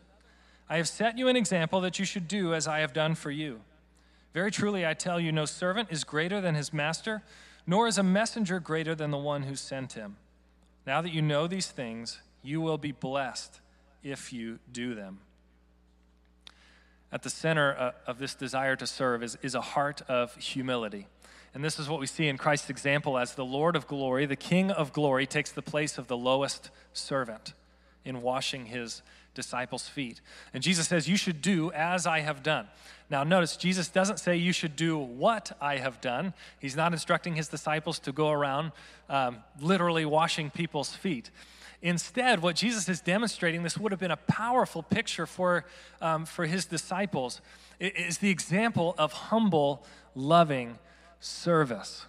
I 0.69 0.77
have 0.77 0.89
set 0.89 1.17
you 1.17 1.29
an 1.29 1.37
example 1.37 1.81
that 1.81 1.99
you 1.99 2.05
should 2.05 2.29
do 2.29 2.53
as 2.53 2.69
I 2.69 2.81
have 2.81 2.93
done 2.93 3.15
for 3.15 3.31
you. 3.31 3.63
Very 4.33 4.51
truly, 4.51 4.87
I 4.87 4.95
tell 4.95 5.19
you, 5.19 5.33
no 5.33 5.45
servant 5.45 5.89
is 5.91 6.05
greater 6.05 6.41
than 6.41 6.55
his 6.55 6.73
master, 6.73 7.23
nor 7.67 7.87
is 7.87 7.99
a 7.99 8.03
messenger 8.03 8.61
greater 8.61 8.95
than 8.95 9.11
the 9.11 9.19
one 9.19 9.43
who 9.43 9.57
sent 9.57 9.95
him. 9.95 10.17
Now 10.87 11.03
that 11.03 11.13
you 11.13 11.21
know 11.21 11.47
these 11.47 11.69
things, 11.69 12.21
you 12.43 12.61
will 12.61 12.79
be 12.79 12.93
blessed 12.93 13.61
if 14.03 14.33
you 14.33 14.59
do 14.71 14.95
them. 14.95 15.21
At 17.13 17.23
the 17.23 17.31
center 17.31 17.77
uh, 17.77 17.93
of 18.07 18.19
this 18.19 18.35
desire 18.35 18.77
to 18.77 18.87
serve 18.87 19.23
is, 19.23 19.37
is 19.43 19.55
a 19.55 19.61
heart 19.61 20.03
of 20.09 20.37
humility. 20.37 21.09
And 21.53 21.65
this 21.65 21.81
is 21.81 21.89
what 21.89 21.99
we 21.99 22.07
see 22.07 22.29
in 22.29 22.39
Christ's 22.39 22.71
example 22.71 23.19
as 23.19 23.35
the 23.35 23.45
Lord 23.45 23.75
of 23.75 23.89
glory, 23.89 24.27
the 24.27 24.37
King 24.37 24.71
of 24.71 24.93
glory, 24.93 25.27
takes 25.27 25.51
the 25.51 25.63
place 25.63 25.99
of 25.99 26.07
the 26.07 26.17
lowest 26.17 26.71
servant. 26.93 27.53
in 28.05 28.23
washing 28.23 28.67
his 28.67 29.03
disciples' 29.41 29.89
feet. 29.89 30.21
And 30.53 30.63
Jesus 30.63 30.89
says, 30.89 31.09
You 31.09 31.17
should 31.17 31.41
do 31.41 31.73
as 31.73 32.07
I 32.07 32.21
have 32.21 32.43
done. 32.43 32.69
Now, 33.09 33.25
notice, 33.25 33.57
Jesus 33.57 33.89
doesn't 33.89 34.21
say 34.21 34.37
you 34.37 34.53
should 34.53 34.77
do 34.77 34.97
what 34.97 35.57
I 35.61 35.79
have 35.79 36.01
done. 36.01 36.33
He's 36.61 36.77
not 36.77 36.93
instructing 36.93 37.35
his 37.35 37.49
disciples 37.49 37.99
to 38.01 38.13
go 38.13 38.31
around 38.31 38.73
um, 39.09 39.39
literally 39.61 40.05
washing 40.05 40.51
people's 40.51 40.95
feet. 40.95 41.31
Instead, 41.83 42.41
what 42.41 42.57
Jesus 42.57 42.89
is 42.89 43.01
demonstrating, 43.01 43.63
this 43.63 43.79
would 43.79 43.91
have 43.91 44.01
been 44.01 44.11
a 44.11 44.17
powerful 44.17 44.83
picture 44.83 45.27
for, 45.27 45.65
um, 46.01 46.27
for 46.27 46.47
his 46.47 46.67
disciples, 46.67 47.41
is 47.81 48.19
the 48.19 48.31
example 48.31 48.95
of 48.99 49.13
humble, 49.13 49.85
loving 50.15 50.79
service. 51.19 52.05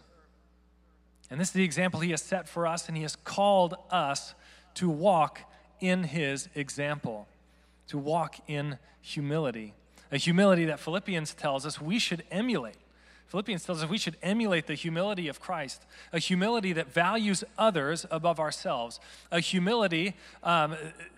And 1.32 1.40
this 1.40 1.48
is 1.48 1.54
the 1.54 1.64
example 1.64 2.02
he 2.02 2.12
has 2.12 2.22
set 2.22 2.48
for 2.50 2.68
us, 2.68 2.88
and 2.88 2.98
he 2.98 3.04
has 3.04 3.16
called 3.16 3.76
us 3.90 4.36
to 4.76 4.90
walk 4.90 5.40
in 5.82 6.04
his 6.04 6.48
example, 6.56 7.28
to 7.88 7.98
walk 7.98 8.38
in 8.48 8.78
humility. 9.02 9.74
A 10.12 10.18
humility 10.18 10.66
that 10.66 10.80
Philippians 10.80 11.34
tells 11.34 11.66
us 11.66 11.82
we 11.82 12.00
should 12.00 12.24
emulate. 12.32 12.76
Philippians 13.28 13.64
tells 13.64 13.82
us 13.82 13.90
we 13.90 13.98
should 13.98 14.18
emulate 14.22 14.68
the 14.68 14.76
humility 14.76 15.30
of 15.30 15.40
Christ, 15.40 15.86
a 16.12 16.20
humility 16.20 16.74
that 16.74 16.94
values 16.94 17.46
others 17.58 18.06
above 18.12 18.42
ourselves, 18.42 19.00
a 19.32 19.40
humility 19.40 20.16
um, 20.44 20.76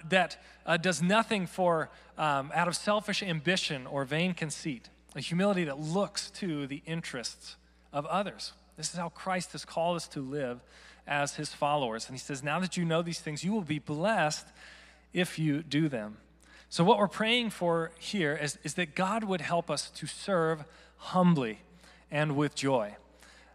that 0.09 0.38
uh, 0.66 0.78
does 0.78 1.01
nothing 1.01 1.47
for 1.47 1.89
um, 2.20 2.51
out 2.53 2.68
of 2.68 2.76
selfish 2.76 3.24
ambition 3.24 3.88
or 3.88 4.05
vain 4.05 4.36
conceit, 4.36 4.89
a 5.16 5.22
humility 5.22 5.64
that 5.64 5.80
looks 5.80 6.30
to 6.32 6.68
the 6.68 6.84
interests 6.86 7.55
of 7.91 8.05
others. 8.05 8.53
This 8.78 8.91
is 8.91 8.95
how 8.95 9.09
Christ 9.09 9.51
has 9.53 9.66
called 9.66 9.95
us 9.95 10.07
to 10.09 10.22
live 10.22 10.61
as 11.08 11.36
his 11.36 11.54
followers. 11.54 12.08
And 12.08 12.16
he 12.16 12.20
says, 12.20 12.43
Now 12.43 12.60
that 12.60 12.78
you 12.78 12.86
know 12.86 13.01
these 13.01 13.20
things, 13.20 13.43
you 13.43 13.54
will 13.54 13.62
be 13.62 13.80
blessed 13.80 14.47
if 15.14 15.38
you 15.38 15.62
do 15.62 15.89
them. 15.89 16.18
So, 16.70 16.84
what 16.84 16.97
we're 16.97 17.08
praying 17.08 17.51
for 17.51 17.91
here 17.99 18.36
is, 18.36 18.58
is 18.64 18.74
that 18.76 18.95
God 18.95 19.24
would 19.24 19.41
help 19.41 19.70
us 19.70 19.89
to 19.91 20.08
serve 20.08 20.64
humbly 20.97 21.60
and 22.10 22.36
with 22.36 22.56
joy. 22.56 22.95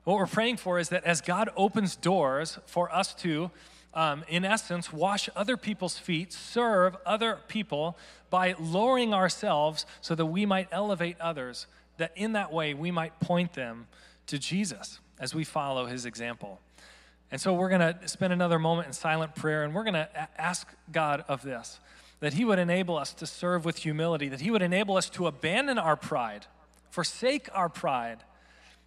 What 0.05 0.17
we're 0.17 0.27
praying 0.27 0.59
for 0.59 0.79
is 0.79 0.89
that 0.91 1.05
as 1.05 1.21
God 1.21 1.51
opens 1.57 1.97
doors 1.97 2.59
for 2.67 2.95
us 2.95 3.13
to, 3.17 3.51
um, 3.93 4.25
in 4.29 4.45
essence, 4.45 4.93
wash 4.93 5.29
other 5.35 5.57
people's 5.57 5.99
feet, 5.99 6.33
serve 6.33 6.97
other 7.05 7.41
people 7.49 7.99
by 8.31 8.55
lowering 8.59 9.13
ourselves 9.13 9.85
so 10.01 10.15
that 10.15 10.27
we 10.27 10.47
might 10.47 10.69
elevate 10.71 11.21
others, 11.21 11.67
that 11.97 12.13
in 12.17 12.33
that 12.33 12.53
way 12.53 12.73
we 12.73 12.91
might 12.91 13.19
point 13.21 13.55
them 13.55 13.87
to 14.27 14.39
Jesus 14.39 15.01
as 15.19 15.35
we 15.35 15.45
follow 15.45 15.87
his 15.87 16.07
example. 16.07 16.61
And 17.31 17.41
so 17.41 17.53
we're 17.53 17.69
going 17.69 17.81
to 17.81 18.09
spend 18.09 18.33
another 18.33 18.59
moment 18.59 18.87
in 18.87 18.93
silent 18.93 19.35
prayer 19.35 19.63
and 19.63 19.75
we're 19.75 19.85
going 19.85 19.95
to 19.95 20.29
ask 20.41 20.67
God 20.91 21.25
of 21.29 21.43
this 21.43 21.81
that 22.21 22.33
he 22.33 22.45
would 22.45 22.59
enable 22.59 22.97
us 22.97 23.15
to 23.15 23.27
serve 23.27 23.65
with 23.65 23.77
humility, 23.79 24.29
that 24.29 24.41
he 24.41 24.51
would 24.51 24.63
enable 24.63 24.97
us 24.97 25.09
to 25.09 25.29
abandon 25.29 25.79
our 25.79 25.95
pride, 25.95 26.47
forsake 26.91 27.49
our 27.53 27.69
pride, 27.69 28.25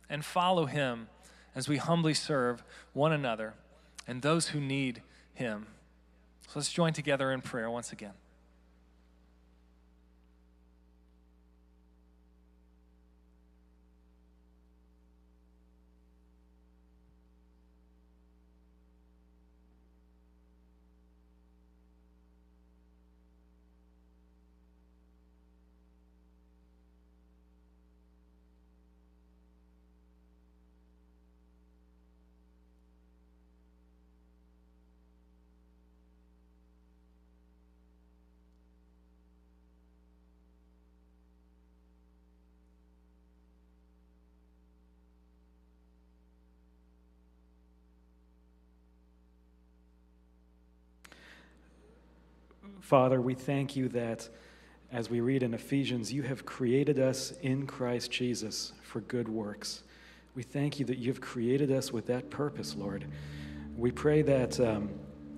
and 0.09 0.25
follow 0.25 0.65
him 0.65 1.07
as 1.55 1.69
we 1.69 1.77
humbly 1.77 2.13
serve 2.13 2.61
one 2.91 3.13
another 3.13 3.53
and 4.05 4.21
those 4.21 4.49
who 4.49 4.59
need 4.59 5.01
him. 5.33 5.67
So 6.47 6.59
let's 6.59 6.71
join 6.71 6.91
together 6.91 7.31
in 7.31 7.41
prayer 7.41 7.69
once 7.71 7.93
again. 7.93 8.11
Father, 52.81 53.21
we 53.21 53.35
thank 53.35 53.75
you 53.75 53.87
that, 53.89 54.27
as 54.91 55.09
we 55.09 55.21
read 55.21 55.43
in 55.43 55.53
Ephesians, 55.53 56.11
you 56.11 56.23
have 56.23 56.45
created 56.45 56.99
us 56.99 57.31
in 57.41 57.65
Christ 57.65 58.11
Jesus 58.11 58.73
for 58.81 59.01
good 59.01 59.29
works. 59.29 59.83
We 60.35 60.43
thank 60.43 60.79
you 60.79 60.85
that 60.87 60.97
you've 60.97 61.21
created 61.21 61.71
us 61.71 61.93
with 61.93 62.07
that 62.07 62.29
purpose, 62.29 62.75
Lord. 62.75 63.05
We 63.77 63.91
pray 63.91 64.23
that 64.23 64.59
um, 64.59 64.89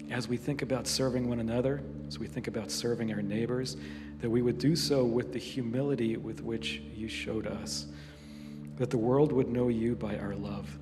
as 0.10 0.28
we 0.28 0.38
think 0.38 0.62
about 0.62 0.88
serving 0.88 1.28
one 1.28 1.42
another, 1.42 1.82
as 2.08 2.18
we 2.18 2.28
think 2.28 2.48
about 2.48 2.72
serving 2.72 3.12
our 3.14 3.22
neighbors, 3.22 3.76
that 4.22 4.30
we 4.30 4.42
would 4.42 4.58
do 4.58 4.76
so 4.76 5.04
with 5.04 5.34
the 5.34 5.40
humility 5.40 6.16
with 6.16 6.42
which 6.42 6.82
you 6.96 7.10
showed 7.10 7.46
us, 7.46 7.88
that 8.78 8.90
the 8.90 8.98
world 8.98 9.32
would 9.32 9.50
know 9.50 9.68
you 9.68 9.96
by 9.96 10.18
our 10.18 10.34
love. 10.34 10.78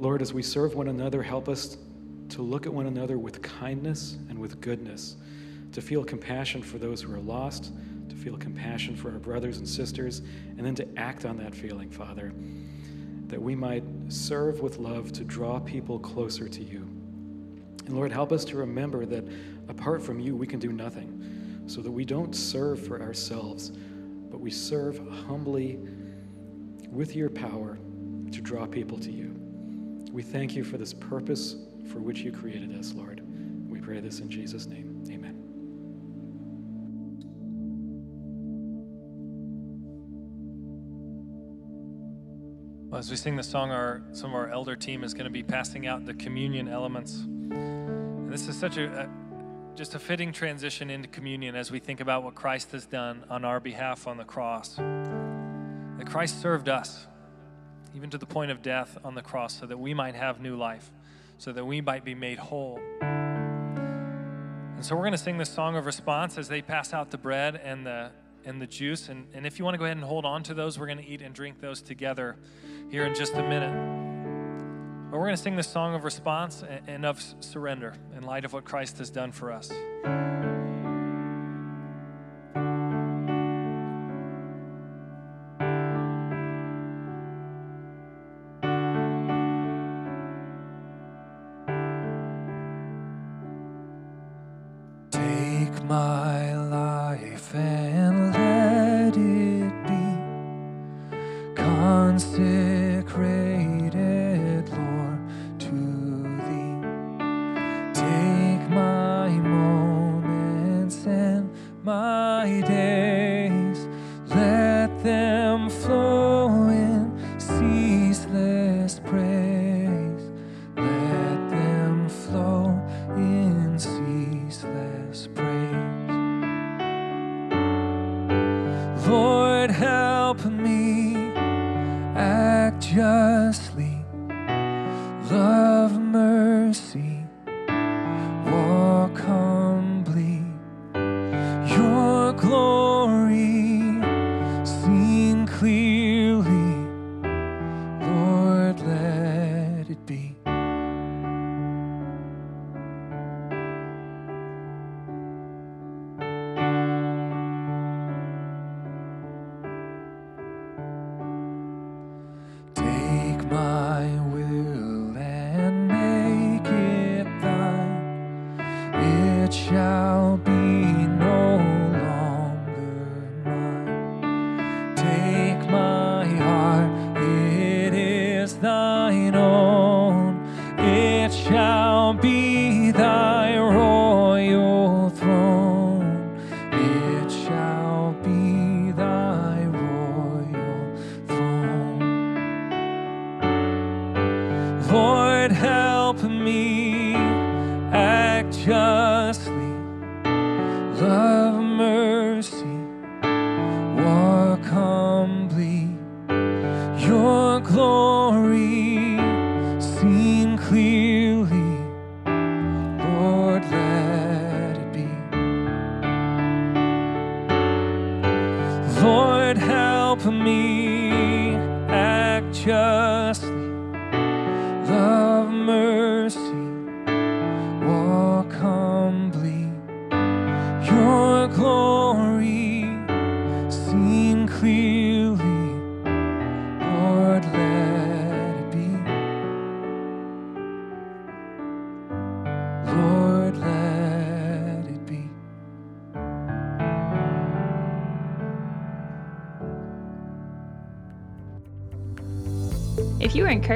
Lord, 0.00 0.22
as 0.22 0.32
we 0.32 0.42
serve 0.42 0.74
one 0.74 0.88
another, 0.88 1.22
help 1.22 1.48
us 1.48 1.76
to 2.34 2.42
look 2.42 2.66
at 2.66 2.74
one 2.74 2.86
another 2.86 3.16
with 3.16 3.40
kindness 3.42 4.18
and 4.28 4.36
with 4.36 4.60
goodness 4.60 5.16
to 5.70 5.80
feel 5.80 6.02
compassion 6.02 6.62
for 6.62 6.78
those 6.78 7.00
who 7.00 7.14
are 7.14 7.20
lost, 7.20 7.72
to 8.08 8.16
feel 8.16 8.36
compassion 8.36 8.96
for 8.96 9.12
our 9.12 9.20
brothers 9.20 9.58
and 9.58 9.68
sisters, 9.68 10.20
and 10.56 10.66
then 10.66 10.74
to 10.74 10.86
act 10.96 11.24
on 11.24 11.36
that 11.36 11.54
feeling, 11.54 11.88
Father, 11.88 12.32
that 13.28 13.40
we 13.40 13.54
might 13.54 13.84
serve 14.08 14.60
with 14.60 14.78
love 14.78 15.12
to 15.12 15.22
draw 15.22 15.60
people 15.60 15.96
closer 16.00 16.48
to 16.48 16.62
you. 16.64 16.80
And 17.86 17.94
Lord, 17.94 18.10
help 18.10 18.32
us 18.32 18.44
to 18.46 18.56
remember 18.56 19.06
that 19.06 19.24
apart 19.68 20.02
from 20.02 20.18
you, 20.18 20.34
we 20.34 20.46
can 20.48 20.58
do 20.58 20.72
nothing, 20.72 21.64
so 21.68 21.80
that 21.82 21.90
we 21.90 22.04
don't 22.04 22.34
serve 22.34 22.84
for 22.84 23.00
ourselves, 23.00 23.70
but 24.28 24.40
we 24.40 24.50
serve 24.50 24.98
humbly 25.26 25.78
with 26.90 27.14
your 27.14 27.30
power 27.30 27.78
to 28.32 28.40
draw 28.40 28.66
people 28.66 28.98
to 28.98 29.12
you. 29.12 29.36
We 30.10 30.22
thank 30.22 30.56
you 30.56 30.64
for 30.64 30.78
this 30.78 30.92
purpose 30.92 31.56
for 31.86 32.00
which 32.00 32.20
you 32.20 32.32
created 32.32 32.76
us, 32.78 32.94
Lord. 32.94 33.22
We 33.68 33.80
pray 33.80 34.00
this 34.00 34.20
in 34.20 34.28
Jesus' 34.28 34.66
name. 34.66 34.94
Well, 42.94 43.00
as 43.00 43.10
we 43.10 43.16
sing 43.16 43.34
the 43.34 43.42
song, 43.42 43.72
our 43.72 44.02
some 44.12 44.30
of 44.30 44.36
our 44.36 44.48
elder 44.50 44.76
team 44.76 45.02
is 45.02 45.14
going 45.14 45.24
to 45.24 45.30
be 45.30 45.42
passing 45.42 45.88
out 45.88 46.06
the 46.06 46.14
communion 46.14 46.68
elements. 46.68 47.22
And 47.22 48.32
this 48.32 48.46
is 48.46 48.56
such 48.56 48.76
a, 48.76 48.86
a 48.86 49.08
just 49.74 49.96
a 49.96 49.98
fitting 49.98 50.30
transition 50.30 50.90
into 50.90 51.08
communion 51.08 51.56
as 51.56 51.72
we 51.72 51.80
think 51.80 51.98
about 51.98 52.22
what 52.22 52.36
Christ 52.36 52.70
has 52.70 52.86
done 52.86 53.24
on 53.28 53.44
our 53.44 53.58
behalf 53.58 54.06
on 54.06 54.16
the 54.16 54.22
cross. 54.22 54.76
That 54.76 56.06
Christ 56.06 56.40
served 56.40 56.68
us, 56.68 57.08
even 57.96 58.10
to 58.10 58.18
the 58.18 58.26
point 58.26 58.52
of 58.52 58.62
death 58.62 58.96
on 59.02 59.16
the 59.16 59.22
cross, 59.22 59.58
so 59.58 59.66
that 59.66 59.80
we 59.80 59.92
might 59.92 60.14
have 60.14 60.40
new 60.40 60.54
life, 60.54 60.92
so 61.38 61.52
that 61.52 61.64
we 61.64 61.80
might 61.80 62.04
be 62.04 62.14
made 62.14 62.38
whole. 62.38 62.78
And 64.74 64.84
so 64.84 64.94
we're 64.94 65.02
going 65.02 65.12
to 65.12 65.18
sing 65.18 65.38
this 65.38 65.50
song 65.50 65.76
of 65.76 65.86
response 65.86 66.36
as 66.38 66.48
they 66.48 66.62
pass 66.62 66.92
out 66.92 67.10
the 67.10 67.18
bread 67.18 67.60
and 67.62 67.86
the 67.86 68.10
and 68.44 68.60
the 68.60 68.66
juice. 68.66 69.08
And, 69.08 69.26
and 69.34 69.46
if 69.46 69.58
you 69.58 69.64
want 69.64 69.74
to 69.74 69.78
go 69.78 69.84
ahead 69.84 69.96
and 69.96 70.04
hold 70.04 70.24
on 70.24 70.42
to 70.44 70.54
those, 70.54 70.78
we're 70.78 70.86
going 70.86 70.98
to 70.98 71.06
eat 71.06 71.22
and 71.22 71.34
drink 71.34 71.60
those 71.60 71.80
together 71.80 72.36
here 72.90 73.04
in 73.04 73.14
just 73.14 73.34
a 73.34 73.42
minute. 73.42 73.72
But 75.10 75.18
we're 75.18 75.26
going 75.26 75.36
to 75.36 75.42
sing 75.42 75.56
this 75.56 75.68
song 75.68 75.94
of 75.94 76.04
response 76.04 76.62
and 76.86 77.06
of 77.06 77.22
surrender 77.40 77.94
in 78.16 78.24
light 78.24 78.44
of 78.44 78.52
what 78.52 78.64
Christ 78.64 78.98
has 78.98 79.10
done 79.10 79.32
for 79.32 79.52
us. 79.52 79.72